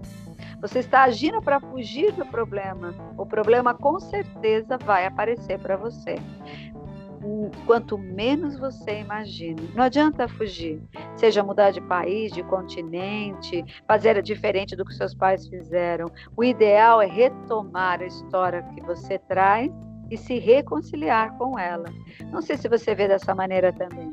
[0.66, 2.92] Você está agindo para fugir do problema.
[3.16, 6.16] O problema com certeza vai aparecer para você.
[7.64, 9.62] Quanto menos você imagina.
[9.76, 10.82] Não adianta fugir.
[11.14, 16.10] Seja mudar de país, de continente, fazer diferente do que seus pais fizeram.
[16.36, 19.70] O ideal é retomar a história que você traz
[20.10, 21.86] e se reconciliar com ela.
[22.32, 24.12] Não sei se você vê dessa maneira também.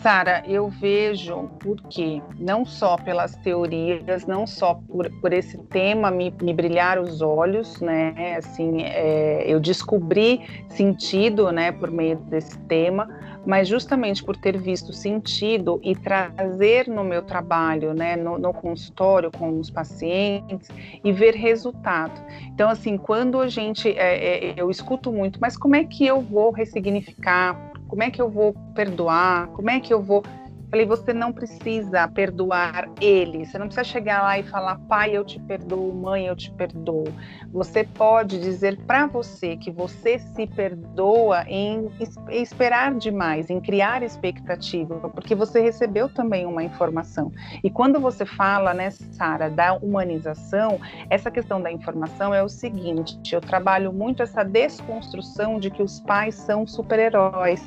[0.00, 6.32] Sara, eu vejo porque não só pelas teorias, não só por, por esse tema me,
[6.40, 8.36] me brilhar os olhos, né?
[8.36, 13.08] Assim, é, eu descobri sentido, né, por meio desse tema,
[13.44, 19.32] mas justamente por ter visto sentido e trazer no meu trabalho, né, no, no consultório
[19.32, 20.68] com os pacientes
[21.02, 22.20] e ver resultado.
[22.52, 26.20] Então, assim, quando a gente, é, é, eu escuto muito, mas como é que eu
[26.20, 27.72] vou ressignificar?
[27.88, 29.48] Como é que eu vou perdoar?
[29.48, 30.22] Como é que eu vou
[30.70, 35.24] Falei, você não precisa perdoar ele, você não precisa chegar lá e falar, pai, eu
[35.24, 37.06] te perdoo, mãe, eu te perdoo.
[37.50, 41.90] Você pode dizer para você que você se perdoa em
[42.28, 47.32] esperar demais, em criar expectativa, porque você recebeu também uma informação.
[47.64, 50.78] E quando você fala, né, Sara, da humanização,
[51.08, 55.98] essa questão da informação é o seguinte: eu trabalho muito essa desconstrução de que os
[56.00, 57.62] pais são super-heróis,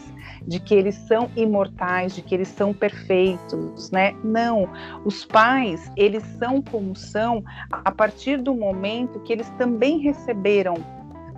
[0.45, 4.13] de que eles são imortais, de que eles são perfeitos perfeitos, né?
[4.23, 4.69] Não,
[5.05, 10.75] os pais, eles são como são a partir do momento que eles também receberam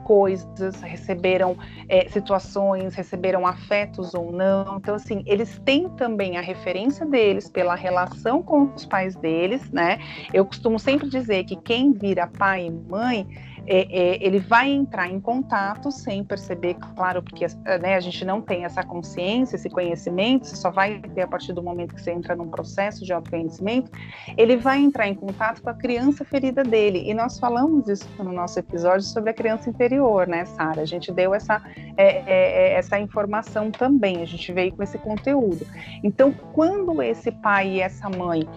[0.04, 1.56] coisas, receberam
[1.88, 4.78] é, situações, receberam afetos ou não.
[4.78, 10.00] Então, assim, eles têm também a referência deles pela relação com os pais deles, né?
[10.34, 13.26] Eu costumo sempre dizer que quem vira pai e mãe
[13.66, 17.46] é, é, ele vai entrar em contato sem perceber, claro, porque
[17.82, 21.54] né, a gente não tem essa consciência, esse conhecimento, você só vai ter a partir
[21.54, 23.90] do momento que você entra num processo de autoconhecimento,
[24.38, 27.04] ele vai entrar em contato com a criança ferida dele.
[27.10, 30.82] E nós falamos isso no nosso episódio sobre a criança interior, né, Sara?
[30.82, 31.62] A gente deu essa,
[31.96, 35.66] é, é, é, essa informação também, a gente veio com esse conteúdo.
[36.04, 38.48] Então, quando esse pai e essa mãe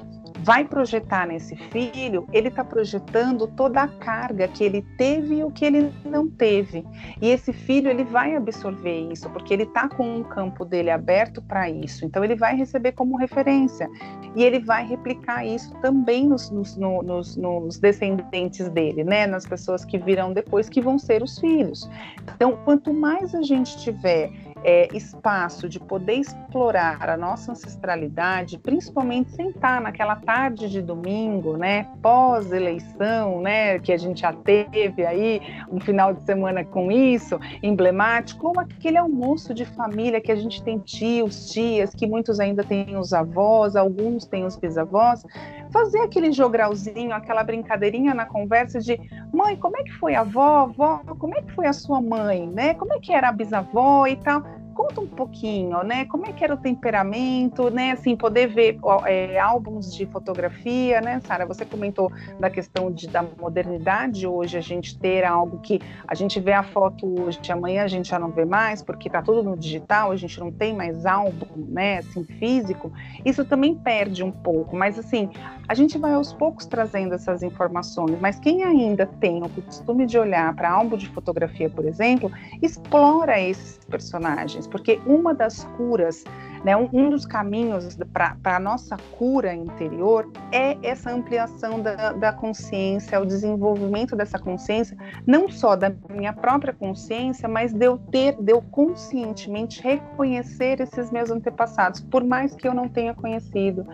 [0.43, 5.51] vai projetar nesse filho, ele está projetando toda a carga que ele teve e o
[5.51, 6.85] que ele não teve.
[7.21, 11.43] E esse filho ele vai absorver isso, porque ele está com um campo dele aberto
[11.43, 12.05] para isso.
[12.05, 13.89] Então ele vai receber como referência
[14.35, 19.27] e ele vai replicar isso também nos, nos, nos, nos descendentes dele, né?
[19.27, 21.89] Nas pessoas que virão depois, que vão ser os filhos.
[22.35, 24.31] Então, quanto mais a gente tiver
[24.65, 31.89] é, espaço de poder explorar a nossa ancestralidade, principalmente sentar naquela tarde de domingo, né,
[32.03, 35.41] pós-eleição, né, que a gente já teve aí
[35.71, 40.63] um final de semana com isso, emblemático, ou aquele almoço de família que a gente
[40.63, 45.25] tem tios, tias, que muitos ainda têm os avós, alguns têm os bisavós,
[45.71, 48.99] fazer aquele jogralzinho, aquela brincadeirinha na conversa de
[49.33, 52.47] mãe, como é que foi a avó, avó, como é que foi a sua mãe,
[52.47, 52.75] né?
[52.75, 56.05] Como é que era a bisavó e tal conta um pouquinho, né?
[56.05, 57.93] Como é que era o temperamento, né?
[57.93, 61.47] Assim, poder ver é, álbuns de fotografia, né, Sara?
[61.47, 66.39] Você comentou da questão de, da modernidade hoje, a gente ter algo que a gente
[66.39, 69.57] vê a foto hoje, amanhã a gente já não vê mais, porque tá tudo no
[69.57, 72.93] digital, a gente não tem mais álbum, né, assim, físico.
[73.25, 75.31] Isso também perde um pouco, mas assim,
[75.67, 80.19] a gente vai aos poucos trazendo essas informações, mas quem ainda tem o costume de
[80.19, 86.25] olhar para álbum de fotografia, por exemplo, explora esses personagens, porque uma das curas
[86.67, 86.77] né?
[86.77, 93.21] Um, um dos caminhos para a nossa cura interior é essa ampliação da, da consciência,
[93.21, 98.51] o desenvolvimento dessa consciência, não só da minha própria consciência, mas de eu ter, de
[98.51, 103.87] eu conscientemente reconhecer esses meus antepassados, por mais que eu não tenha conhecido.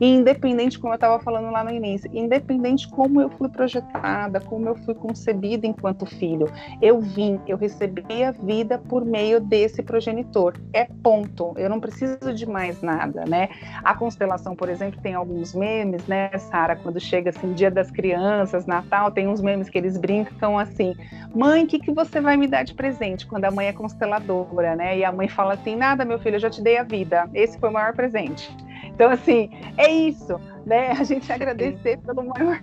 [0.00, 4.68] E independente, como eu estava falando lá no início, independente como eu fui projetada, como
[4.68, 6.46] eu fui concebida enquanto filho,
[6.80, 10.54] eu vim, eu recebi a vida por meio desse progenitor.
[10.72, 11.54] É ponto.
[11.56, 13.48] Eu não preciso preciso de mais nada, né?
[13.82, 18.66] A constelação, por exemplo, tem alguns memes, né, Sara, quando chega assim, Dia das Crianças,
[18.66, 20.94] Natal, tem uns memes que eles brincam assim:
[21.34, 24.76] "Mãe, o que que você vai me dar de presente?" Quando a mãe é consteladora,
[24.76, 24.98] né?
[24.98, 27.28] E a mãe fala assim: "Nada, meu filho, eu já te dei a vida.
[27.32, 28.54] Esse foi o maior presente."
[28.84, 30.90] Então, assim, é isso, né?
[30.92, 32.62] A gente agradecer pelo maior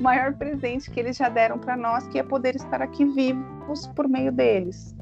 [0.00, 4.08] maior presente que eles já deram para nós, que é poder estar aqui vivos por
[4.08, 4.94] meio deles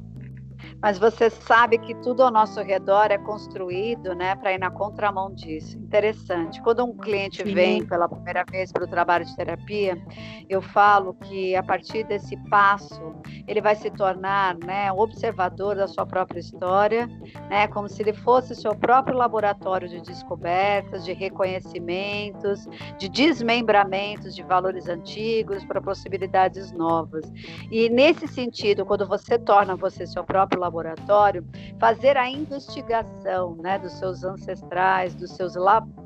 [0.83, 5.33] mas você sabe que tudo ao nosso redor é construído, né, para ir na contramão
[5.35, 5.77] disso.
[5.79, 6.61] Interessante.
[6.63, 7.55] Quando um cliente Sim.
[7.55, 10.01] vem pela primeira vez para o trabalho de terapia,
[10.49, 13.15] eu falo que a partir desse passo
[13.47, 17.07] ele vai se tornar, né, observador da sua própria história,
[17.49, 22.67] né, como se ele fosse seu próprio laboratório de descobertas, de reconhecimentos,
[22.99, 27.31] de desmembramentos de valores antigos para possibilidades novas.
[27.71, 31.45] E nesse sentido, quando você torna você seu próprio laboratório laboratório,
[31.79, 35.55] fazer a investigação né, dos seus ancestrais, dos seus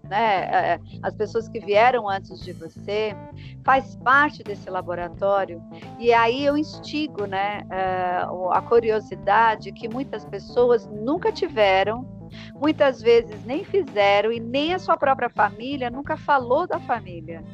[0.09, 3.15] né, é, é, as pessoas que vieram antes de você,
[3.63, 5.63] faz parte desse laboratório.
[5.99, 12.07] E aí eu instigo né, é, a curiosidade que muitas pessoas nunca tiveram,
[12.55, 17.45] muitas vezes nem fizeram, e nem a sua própria família nunca falou da família.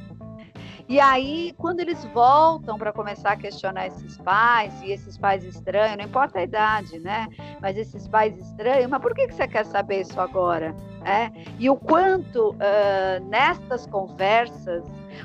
[0.91, 5.97] E aí, quando eles voltam para começar a questionar esses pais, e esses pais estranhos,
[5.97, 7.29] não importa a idade, né?
[7.63, 10.75] Mas esses pais estranhos, mas por que, que você quer saber isso agora?
[11.05, 11.31] É?
[11.61, 14.83] E o quanto uh, nestas conversas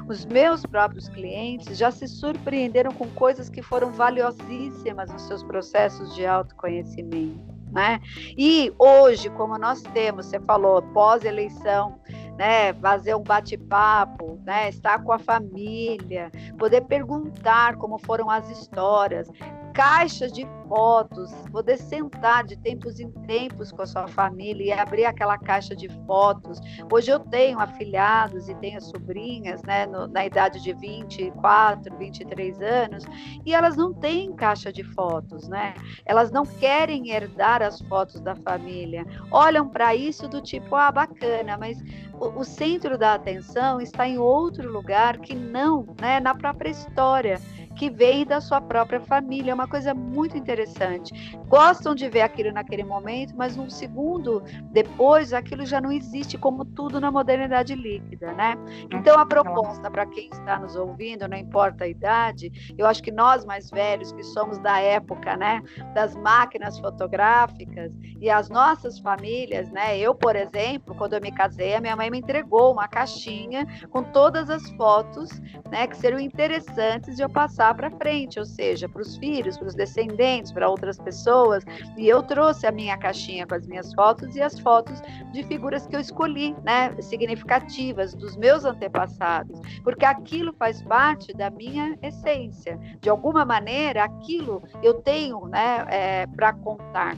[0.07, 6.13] os meus próprios clientes já se surpreenderam com coisas que foram valiosíssimas nos seus processos
[6.13, 7.55] de autoconhecimento.
[7.71, 7.99] Né?
[8.37, 11.99] E hoje, como nós temos, você falou, pós-eleição,
[12.37, 19.29] né, fazer um bate-papo, né, estar com a família, poder perguntar como foram as histórias,
[19.75, 25.03] caixas de fotos, poder sentar de tempos em tempos com a sua família e abrir
[25.03, 26.59] aquela caixa de fotos.
[26.91, 33.03] Hoje eu tenho afilhados e tenho sobrinhas, né, no, na idade de 24, 23 anos,
[33.45, 35.73] e elas não têm caixa de fotos, né?
[36.05, 39.05] Elas não querem herdar as fotos da família.
[39.29, 41.83] Olham para isso do tipo, ah, bacana, mas
[42.13, 47.41] o, o centro da atenção está em outro lugar que não, né, na própria história
[47.75, 49.51] que vem da sua própria família.
[49.51, 51.37] É uma coisa muito interessante.
[51.47, 56.63] Gostam de ver aquilo naquele momento, mas um segundo depois aquilo já não existe, como
[56.63, 58.55] tudo na modernidade líquida, né?
[58.91, 63.11] Então a proposta para quem está nos ouvindo, não importa a idade, eu acho que
[63.11, 65.61] nós mais velhos, que somos da época, né,
[65.93, 69.97] das máquinas fotográficas e as nossas famílias, né?
[69.97, 74.03] Eu, por exemplo, quando eu me casei, a minha mãe me entregou uma caixinha com
[74.03, 75.29] todas as fotos,
[75.69, 79.67] né, que seriam interessantes de eu passar para frente, ou seja, para os filhos, para
[79.67, 81.63] os descendentes, para outras pessoas.
[81.97, 85.01] E eu trouxe a minha caixinha com as minhas fotos e as fotos
[85.31, 91.49] de figuras que eu escolhi, né, significativas dos meus antepassados, porque aquilo faz parte da
[91.49, 92.77] minha essência.
[93.01, 97.15] De alguma maneira, aquilo eu tenho, né, é, para contar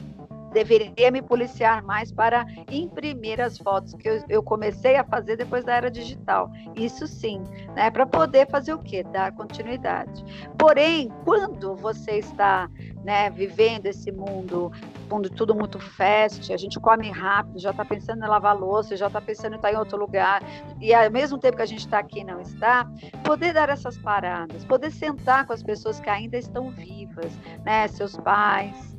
[0.52, 5.64] deveria me policiar mais para imprimir as fotos que eu, eu, comecei a fazer depois
[5.64, 6.50] da era digital.
[6.74, 7.42] Isso sim,
[7.74, 9.02] né, para poder fazer o quê?
[9.02, 10.24] Dar continuidade.
[10.58, 12.68] Porém, quando você está
[13.04, 14.72] né, vivendo esse mundo,
[15.10, 19.06] mundo tudo muito fast, a gente come rápido, já está pensando em lavar louça, já
[19.06, 20.42] está pensando em estar em outro lugar,
[20.80, 22.90] e ao mesmo tempo que a gente está aqui não está,
[23.24, 27.32] poder dar essas paradas, poder sentar com as pessoas que ainda estão vivas,
[27.64, 28.97] né, seus pais,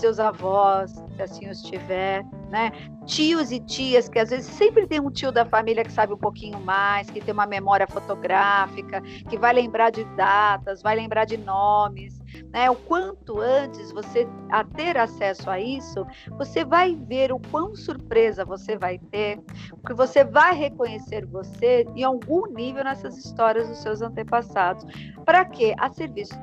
[0.00, 2.70] seus avós, se assim os tiver, né?
[3.06, 6.18] Tios e tias, que às vezes sempre tem um tio da família que sabe um
[6.18, 11.36] pouquinho mais, que tem uma memória fotográfica, que vai lembrar de datas, vai lembrar de
[11.36, 12.20] nomes,
[12.52, 12.70] né?
[12.70, 18.44] O quanto antes você a ter acesso a isso, você vai ver o quão surpresa
[18.44, 19.40] você vai ter,
[19.70, 24.84] porque você vai reconhecer você em algum nível nessas histórias dos seus antepassados.
[25.24, 25.74] Para quê?
[25.78, 26.34] A serviço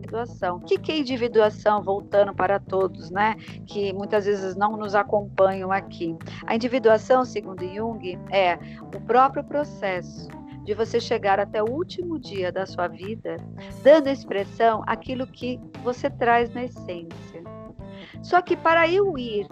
[0.00, 0.56] individuação.
[0.56, 3.36] O que é individuação, voltando para todos, né?
[3.66, 6.16] Que muitas vezes não nos acompanham aqui.
[6.46, 10.28] A individuação, segundo Jung, é o próprio processo
[10.64, 13.36] de você chegar até o último dia da sua vida,
[13.82, 17.42] dando expressão àquilo que você traz na essência.
[18.22, 19.46] Só que para eu ir,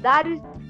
[0.00, 0.24] dar,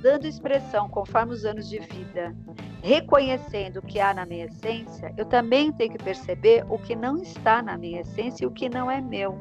[0.05, 2.37] dando expressão conforme os anos de vida,
[2.83, 7.17] reconhecendo o que há na minha essência, eu também tenho que perceber o que não
[7.17, 9.39] está na minha essência e o que não é meu.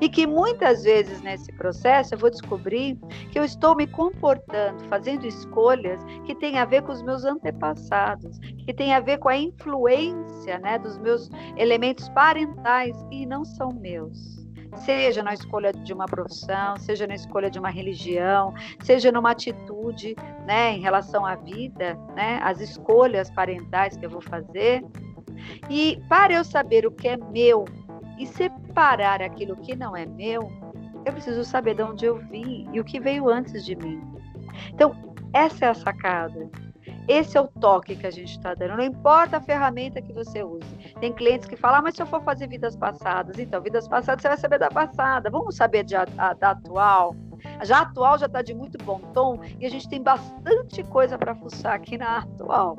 [0.00, 2.96] E que muitas vezes nesse processo eu vou descobrir
[3.32, 8.38] que eu estou me comportando, fazendo escolhas que têm a ver com os meus antepassados,
[8.38, 13.72] que têm a ver com a influência né, dos meus elementos parentais e não são
[13.72, 14.45] meus
[14.84, 18.52] seja na escolha de uma profissão, seja na escolha de uma religião,
[18.82, 24.20] seja numa atitude, né, em relação à vida, né, as escolhas parentais que eu vou
[24.20, 24.84] fazer.
[25.68, 27.64] E para eu saber o que é meu
[28.18, 30.50] e separar aquilo que não é meu,
[31.04, 34.02] eu preciso saber de onde eu vim e o que veio antes de mim.
[34.72, 34.96] Então,
[35.32, 36.50] essa é a sacada.
[37.08, 38.76] Esse é o toque que a gente está dando.
[38.76, 40.66] Não importa a ferramenta que você use.
[41.00, 44.22] Tem clientes que falam, ah, mas se eu for fazer vidas passadas, então, vidas passadas
[44.22, 45.30] você vai saber da passada.
[45.30, 47.14] Vamos saber de, a, da atual.
[47.62, 51.34] Já atual já está de muito bom tom e a gente tem bastante coisa para
[51.34, 52.76] fuçar aqui na atual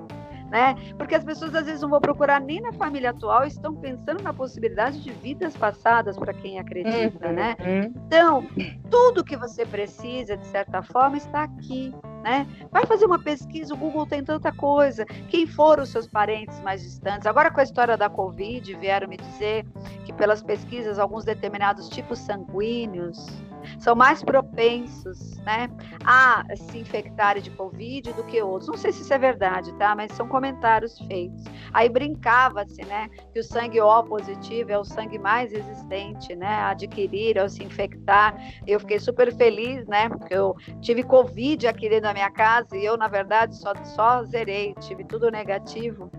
[0.50, 0.76] né?
[0.98, 4.34] Porque as pessoas às vezes não vão procurar nem na família atual, estão pensando na
[4.34, 7.56] possibilidade de vidas passadas para quem acredita, né?
[7.60, 7.66] uhum.
[7.66, 7.94] né?
[8.08, 8.48] Então,
[8.90, 11.94] tudo que você precisa, de certa forma, está aqui,
[12.24, 12.48] né?
[12.72, 15.06] Vai fazer uma pesquisa, o Google tem tanta coisa.
[15.30, 17.26] Quem foram os seus parentes mais distantes?
[17.26, 19.66] Agora com a história da Covid, vieram me dizer
[20.06, 23.28] que pelas pesquisas alguns determinados tipos sanguíneos
[23.80, 25.70] são mais propensos né,
[26.06, 28.70] a se infectarem de Covid do que outros.
[28.70, 29.96] Não sei se isso é verdade, tá?
[29.96, 31.44] Mas são comentários feitos.
[31.74, 36.70] Aí brincava-se, né, que o sangue O positivo é o sangue mais resistente, né, a
[36.70, 38.36] adquirir ou se infectar.
[38.66, 42.86] Eu fiquei super feliz, né, porque eu tive Covid aqui dentro da minha casa e
[42.86, 46.12] eu, na verdade, só, só zerei, tive tudo negativo.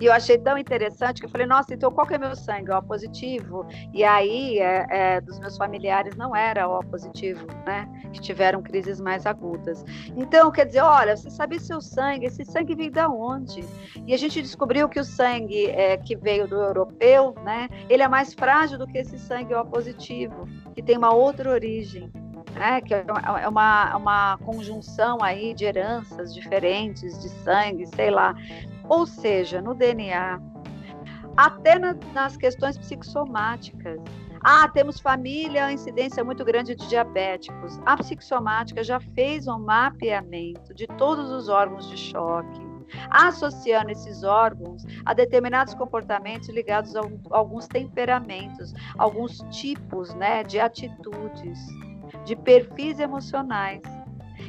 [0.00, 2.70] E eu achei tão interessante que eu falei, nossa, então qual que é meu sangue?
[2.70, 3.66] O positivo.
[3.92, 7.88] E aí, é, é, dos meus familiares não era O positivo, né?
[8.12, 9.84] Que tiveram crises mais agudas.
[10.16, 13.64] Então, quer dizer, olha, você sabe seu sangue, esse sangue veio da onde?
[14.06, 17.68] E a gente descobriu que o sangue é, que veio do europeu, né?
[17.88, 22.10] Ele é mais frágil do que esse sangue O positivo, que tem uma outra origem.
[22.54, 28.10] Né, que é uma, é uma, uma conjunção aí de heranças diferentes, de sangue, sei
[28.10, 28.34] lá.
[28.90, 30.40] Ou seja, no DNA,
[31.36, 34.00] até na, nas questões psicossomáticas.
[34.42, 37.78] Ah, temos família, incidência muito grande de diabéticos.
[37.86, 42.60] A psicossomática já fez um mapeamento de todos os órgãos de choque,
[43.10, 50.58] associando esses órgãos a determinados comportamentos ligados a, a alguns temperamentos, alguns tipos né, de
[50.58, 51.60] atitudes,
[52.24, 53.99] de perfis emocionais.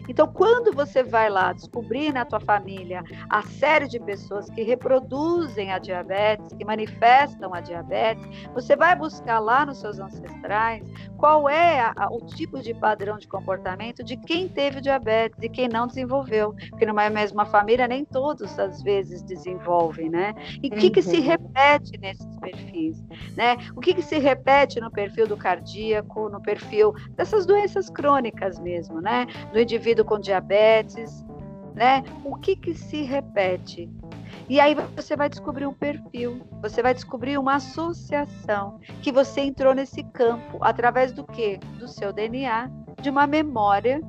[0.08, 5.72] Então, quando você vai lá descobrir na tua família a série de pessoas que reproduzem
[5.72, 10.84] a diabetes, que manifestam a diabetes, você vai buscar lá nos seus ancestrais
[11.18, 15.50] qual é a, a, o tipo de padrão de comportamento de quem teve diabetes e
[15.50, 20.34] quem não desenvolveu, porque numa mesma família nem todos às vezes desenvolvem, né?
[20.62, 20.80] E o uhum.
[20.80, 21.24] que, que se uhum.
[21.24, 23.04] repete nesses perfis,
[23.36, 23.58] né?
[23.76, 29.00] O que, que se repete no perfil do cardíaco, no perfil dessas doenças crônicas mesmo,
[29.00, 29.28] né?
[29.52, 31.26] Do indivíduo com diabetes,
[31.74, 32.04] né?
[32.24, 33.90] O que que se repete?
[34.50, 39.74] E aí você vai descobrir um perfil, você vai descobrir uma associação que você entrou
[39.74, 41.60] nesse campo através do quê?
[41.80, 42.70] Do seu DNA,
[43.02, 44.02] de uma memória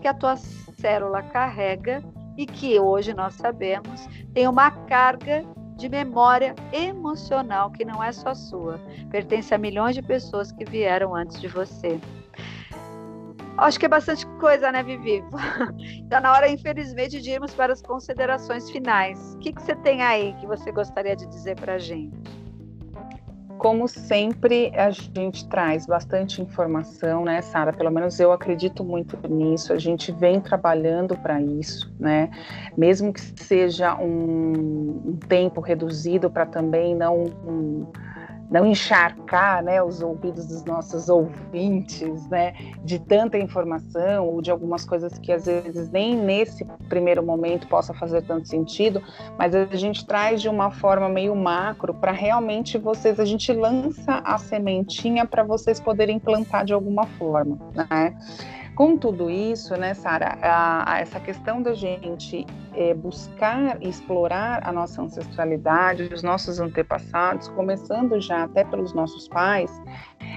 [0.00, 2.02] que a tua célula carrega
[2.36, 5.44] e que hoje nós sabemos tem uma carga
[5.76, 8.80] de memória emocional que não é só sua,
[9.10, 12.00] pertence a milhões de pessoas que vieram antes de você.
[13.62, 15.22] Acho que é bastante coisa, né, Vivi?
[16.02, 19.34] Está na hora, infelizmente, de irmos para as considerações finais.
[19.34, 22.12] O que, que você tem aí que você gostaria de dizer para a gente?
[23.58, 27.72] Como sempre, a gente traz bastante informação, né, Sara?
[27.72, 29.72] Pelo menos eu acredito muito nisso.
[29.72, 32.30] A gente vem trabalhando para isso, né?
[32.76, 37.22] Mesmo que seja um, um tempo reduzido para também não.
[37.46, 37.86] Um,
[38.52, 42.52] não encharcar né, os ouvidos dos nossos ouvintes né,
[42.84, 47.94] de tanta informação ou de algumas coisas que às vezes nem nesse primeiro momento possa
[47.94, 49.02] fazer tanto sentido,
[49.38, 54.20] mas a gente traz de uma forma meio macro para realmente vocês, a gente lança
[54.22, 57.58] a sementinha para vocês poderem plantar de alguma forma.
[57.74, 58.14] Né?
[58.82, 60.36] Com tudo isso, né, Sara,
[60.98, 68.20] essa questão da gente é, buscar e explorar a nossa ancestralidade, os nossos antepassados, começando
[68.20, 69.70] já até pelos nossos pais,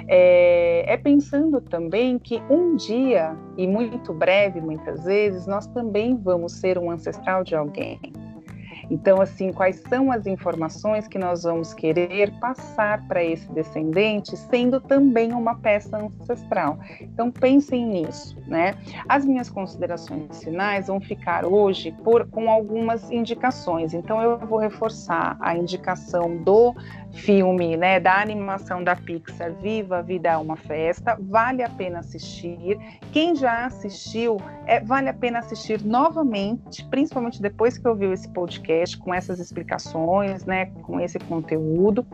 [0.08, 6.52] é, é pensando também que um dia, e muito breve muitas vezes, nós também vamos
[6.52, 8.00] ser um ancestral de alguém.
[8.90, 14.80] Então, assim, quais são as informações que nós vamos querer passar para esse descendente, sendo
[14.80, 16.80] também uma peça ancestral?
[17.02, 18.76] Então, pensem nisso, né?
[19.08, 23.94] As minhas considerações finais vão ficar hoje por, com algumas indicações.
[23.94, 26.76] Então, eu vou reforçar a indicação do
[27.14, 32.00] filme, né, da animação da Pixar, Viva a Vida é uma Festa, vale a pena
[32.00, 32.78] assistir.
[33.14, 38.75] Quem já assistiu, é, vale a pena assistir novamente, principalmente depois que ouviu esse podcast
[38.98, 42.06] com essas explicações, né, com esse conteúdo.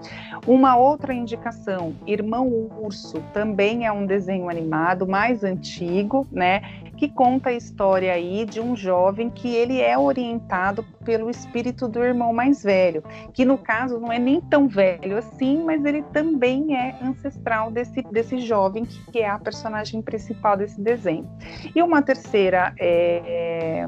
[0.45, 2.47] Uma outra indicação, Irmão
[2.81, 6.61] Urso, também é um desenho animado mais antigo, né,
[7.01, 12.03] que conta a história aí de um jovem que ele é orientado pelo espírito do
[12.03, 13.03] irmão mais velho,
[13.33, 18.03] que no caso não é nem tão velho assim, mas ele também é ancestral desse,
[18.03, 21.27] desse jovem que é a personagem principal desse desenho.
[21.75, 23.87] E uma terceira é,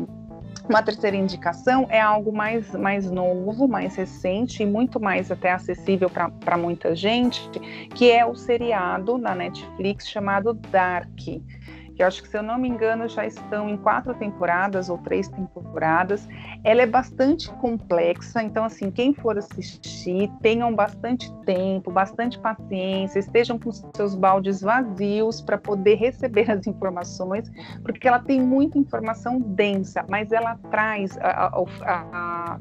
[0.67, 6.09] uma terceira indicação é algo mais, mais novo, mais recente e muito mais até acessível
[6.09, 7.49] para muita gente,
[7.95, 11.09] que é o seriado na Netflix chamado Dark
[11.95, 14.97] que eu acho que, se eu não me engano, já estão em quatro temporadas ou
[14.97, 16.27] três temporadas.
[16.63, 23.59] Ela é bastante complexa, então, assim, quem for assistir, tenham bastante tempo, bastante paciência, estejam
[23.59, 27.51] com seus baldes vazios para poder receber as informações,
[27.83, 32.59] porque ela tem muita informação densa, mas ela traz a, a, a,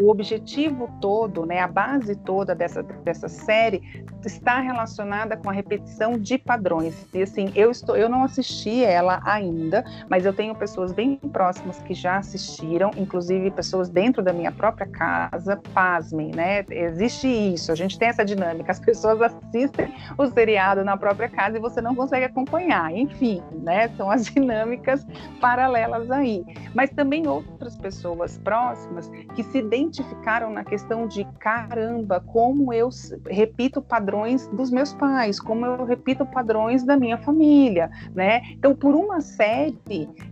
[0.00, 6.18] o objetivo todo, né, a base toda dessa, dessa série está relacionada com a repetição
[6.18, 7.06] de padrões.
[7.14, 11.78] E assim, eu estou, eu não assisti ela ainda, mas eu tenho pessoas bem próximas
[11.78, 16.64] que já assistiram, inclusive pessoas dentro da minha própria casa, pasmem, né?
[16.70, 21.56] Existe isso, a gente tem essa dinâmica, as pessoas assistem o seriado na própria casa
[21.56, 22.92] e você não consegue acompanhar.
[22.94, 23.88] Enfim, né?
[23.96, 25.06] São as dinâmicas
[25.40, 26.44] paralelas aí.
[26.74, 32.88] Mas também outras pessoas próximas que se identificaram na questão de caramba, como eu
[33.28, 38.42] repito padrões dos meus pais, como eu repito padrões da minha família, né?
[38.52, 39.76] Então, por uma série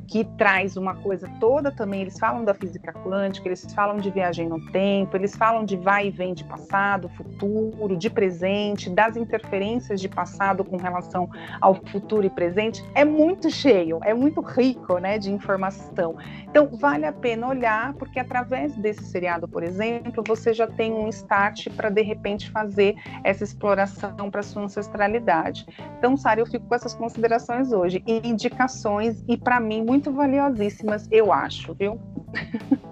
[0.06, 4.48] que traz uma coisa toda também, eles falam da física quântica, eles falam de viagem
[4.48, 10.00] no tempo, eles falam de vai e vem de passado, futuro, de presente, das interferências
[10.00, 11.28] de passado com relação
[11.60, 16.16] ao futuro e presente, é muito cheio, é muito rico, né, de informação.
[16.48, 21.08] Então, vale a pena olhar, porque através desse seriado, por exemplo, você já tem um
[21.08, 25.66] start para de repente fazer essa exploração para sua ancestralidade.
[25.98, 31.32] Então, Sara, eu fico com essas considerações hoje indicações e para mim muito valiosíssimas, eu
[31.32, 32.00] acho, viu?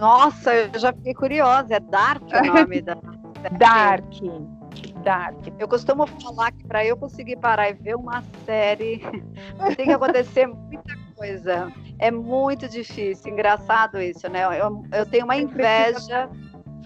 [0.00, 1.74] Nossa, eu já fiquei curiosa.
[1.74, 2.96] É Dark o nome da
[3.58, 4.14] Dark.
[5.04, 5.36] Dark.
[5.58, 9.00] Eu costumo falar que para eu conseguir parar e ver uma série,
[9.76, 11.72] tem que acontecer muita coisa.
[11.98, 14.44] É muito difícil, engraçado isso, né?
[14.58, 16.30] Eu, eu tenho uma inveja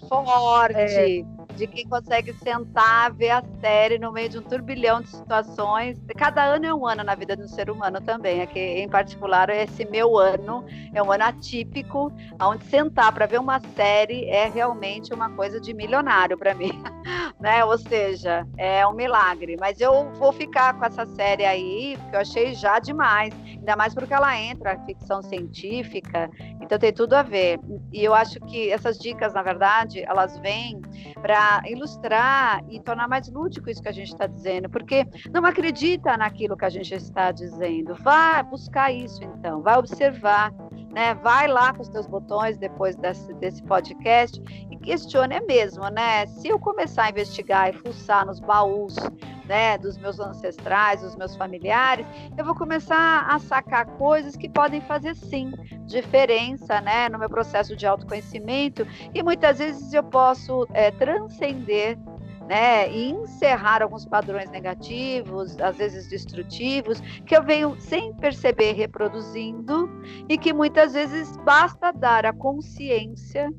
[0.09, 0.77] forte.
[0.77, 1.25] É
[1.55, 5.99] de quem consegue sentar, ver a série no meio de um turbilhão de situações.
[6.17, 8.43] Cada ano é um ano na vida um ser humano também.
[8.43, 13.61] Aqui, em particular, esse meu ano é um ano atípico, onde sentar para ver uma
[13.77, 16.73] série é realmente uma coisa de milionário para mim,
[17.41, 17.65] né?
[17.65, 19.57] Ou seja, é um milagre.
[19.59, 23.35] Mas eu vou ficar com essa série aí, porque eu achei já demais.
[23.47, 26.31] Ainda mais porque ela entra ficção científica,
[26.61, 27.59] então tem tudo a ver.
[27.93, 30.81] E eu acho que essas dicas, na verdade, elas vêm
[31.23, 36.17] para ilustrar e tornar mais lúdico isso que a gente está dizendo, porque não acredita
[36.17, 37.95] naquilo que a gente está dizendo.
[37.97, 40.53] Vai buscar isso então, vai observar,
[40.95, 41.15] né?
[41.15, 44.41] Vai lá com os teus botões depois desse, desse podcast
[44.71, 46.27] e questione mesmo, né?
[46.27, 48.97] Se eu começar a investigar e fuçar nos baús
[49.47, 54.81] né, dos meus ancestrais, dos meus familiares, eu vou começar a sacar coisas que podem
[54.81, 55.53] fazer sim
[55.85, 61.99] diferença, né, no meu processo de autoconhecimento e muitas vezes eu posso é, transcender
[62.49, 69.91] né, e encerrar alguns padrões negativos, às vezes destrutivos, que eu venho sem perceber reproduzindo
[70.29, 73.51] e que muitas vezes basta dar a consciência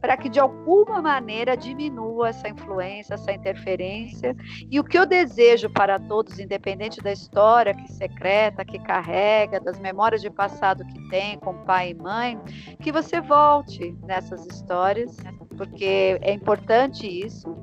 [0.00, 4.36] para que de alguma maneira diminua essa influência, essa interferência.
[4.70, 9.80] E o que eu desejo para todos, independente da história que secreta, que carrega, das
[9.80, 12.38] memórias de passado que tem com pai e mãe,
[12.80, 15.16] que você volte nessas histórias,
[15.56, 17.56] porque é importante isso,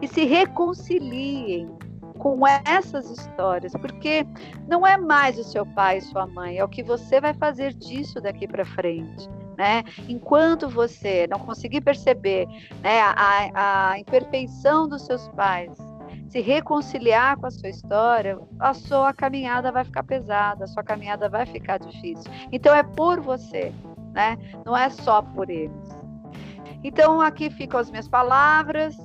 [0.00, 1.70] e se reconciliem
[2.18, 4.26] com essas histórias, porque
[4.68, 7.72] não é mais o seu pai e sua mãe, é o que você vai fazer
[7.74, 9.84] disso daqui para frente né?
[10.08, 12.46] Enquanto você não conseguir perceber
[12.80, 15.70] né, a, a imperfeição dos seus pais,
[16.28, 21.28] se reconciliar com a sua história, a sua caminhada vai ficar pesada, a sua caminhada
[21.28, 22.30] vai ficar difícil.
[22.50, 23.72] Então é por você,
[24.12, 24.38] né?
[24.64, 26.02] Não é só por eles.
[26.82, 28.96] Então aqui ficam as minhas palavras.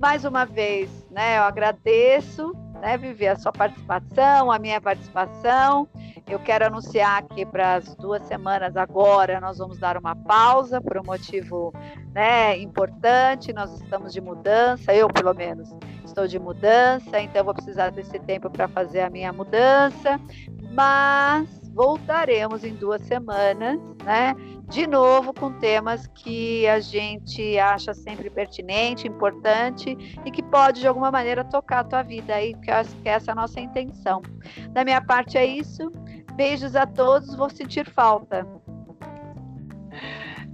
[0.00, 1.36] Mais uma vez, né?
[1.36, 5.86] Eu agradeço, né, Vivi, a sua participação, a minha participação.
[6.26, 10.96] Eu quero anunciar aqui para as duas semanas agora, nós vamos dar uma pausa por
[10.96, 11.70] um motivo
[12.14, 13.52] né, importante.
[13.52, 15.68] Nós estamos de mudança, eu pelo menos
[16.02, 20.18] estou de mudança, então vou precisar desse tempo para fazer a minha mudança.
[20.72, 24.34] Mas voltaremos em duas semanas, né?
[24.68, 30.86] De novo com temas que a gente acha sempre pertinente, importante e que pode de
[30.86, 34.22] alguma maneira tocar a tua vida aí, que essa é a nossa intenção.
[34.70, 35.90] Da minha parte é isso.
[36.34, 38.46] Beijos a todos, vou sentir falta.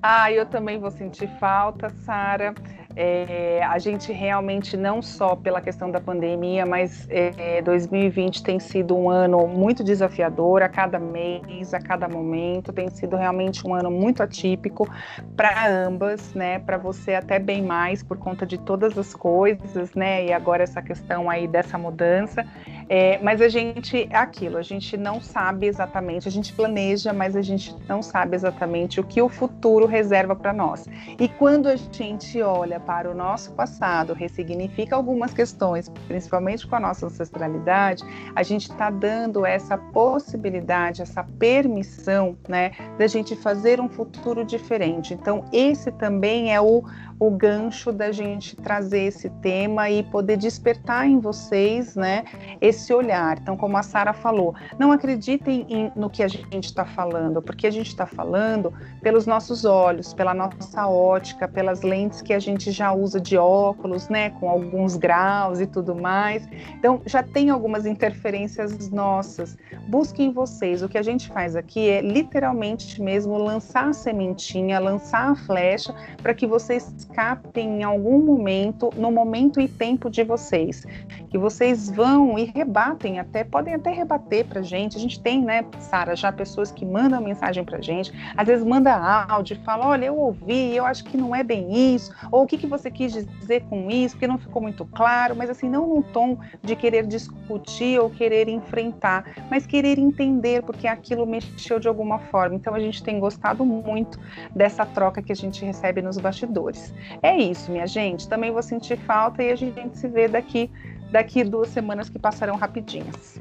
[0.02, 2.54] Ah, eu também vou sentir falta, Sara.
[2.98, 8.96] É, a gente realmente não só pela questão da pandemia, mas é, 2020 tem sido
[8.96, 13.90] um ano muito desafiador a cada mês, a cada momento, tem sido realmente um ano
[13.90, 14.88] muito atípico
[15.36, 16.58] para ambas, né?
[16.58, 20.24] Para você até bem mais por conta de todas as coisas, né?
[20.24, 22.46] E agora essa questão aí dessa mudança.
[22.88, 27.34] É, mas a gente é aquilo, a gente não sabe exatamente, a gente planeja, mas
[27.34, 30.86] a gente não sabe exatamente o que o futuro reserva para nós.
[31.18, 36.80] E quando a gente olha para o nosso passado, ressignifica algumas questões, principalmente com a
[36.80, 43.88] nossa ancestralidade, a gente está dando essa possibilidade, essa permissão, né, da gente fazer um
[43.88, 45.12] futuro diferente.
[45.12, 46.84] Então, esse também é o
[47.18, 52.24] o gancho da gente trazer esse tema e poder despertar em vocês, né,
[52.60, 53.38] esse olhar.
[53.40, 57.66] Então, como a Sara falou, não acreditem em, no que a gente está falando, porque
[57.66, 62.70] a gente está falando pelos nossos olhos, pela nossa ótica, pelas lentes que a gente
[62.70, 66.46] já usa de óculos, né, com alguns graus e tudo mais.
[66.78, 69.56] Então, já tem algumas interferências nossas.
[69.88, 70.82] Busquem vocês.
[70.82, 75.94] O que a gente faz aqui é literalmente mesmo lançar a sementinha, lançar a flecha
[76.22, 80.84] para que vocês captem em algum momento, no momento e tempo de vocês,
[81.30, 84.96] que vocês vão e rebatem até, podem até rebater para gente.
[84.96, 88.94] A gente tem, né, Sara, já pessoas que mandam mensagem para gente, às vezes manda
[89.28, 92.58] áudio, fala, olha, eu ouvi, eu acho que não é bem isso, ou o que,
[92.58, 96.02] que você quis dizer com isso, porque não ficou muito claro, mas assim, não num
[96.02, 102.18] tom de querer discutir ou querer enfrentar, mas querer entender, porque aquilo mexeu de alguma
[102.18, 102.54] forma.
[102.54, 104.18] Então a gente tem gostado muito
[104.54, 106.94] dessa troca que a gente recebe nos bastidores.
[107.22, 108.28] É isso, minha gente.
[108.28, 110.70] Também vou sentir falta e a gente se vê daqui,
[111.10, 113.40] daqui duas semanas que passarão rapidinhas.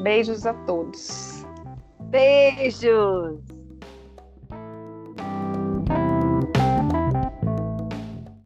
[0.00, 1.46] Beijos a todos.
[2.10, 3.61] Beijos!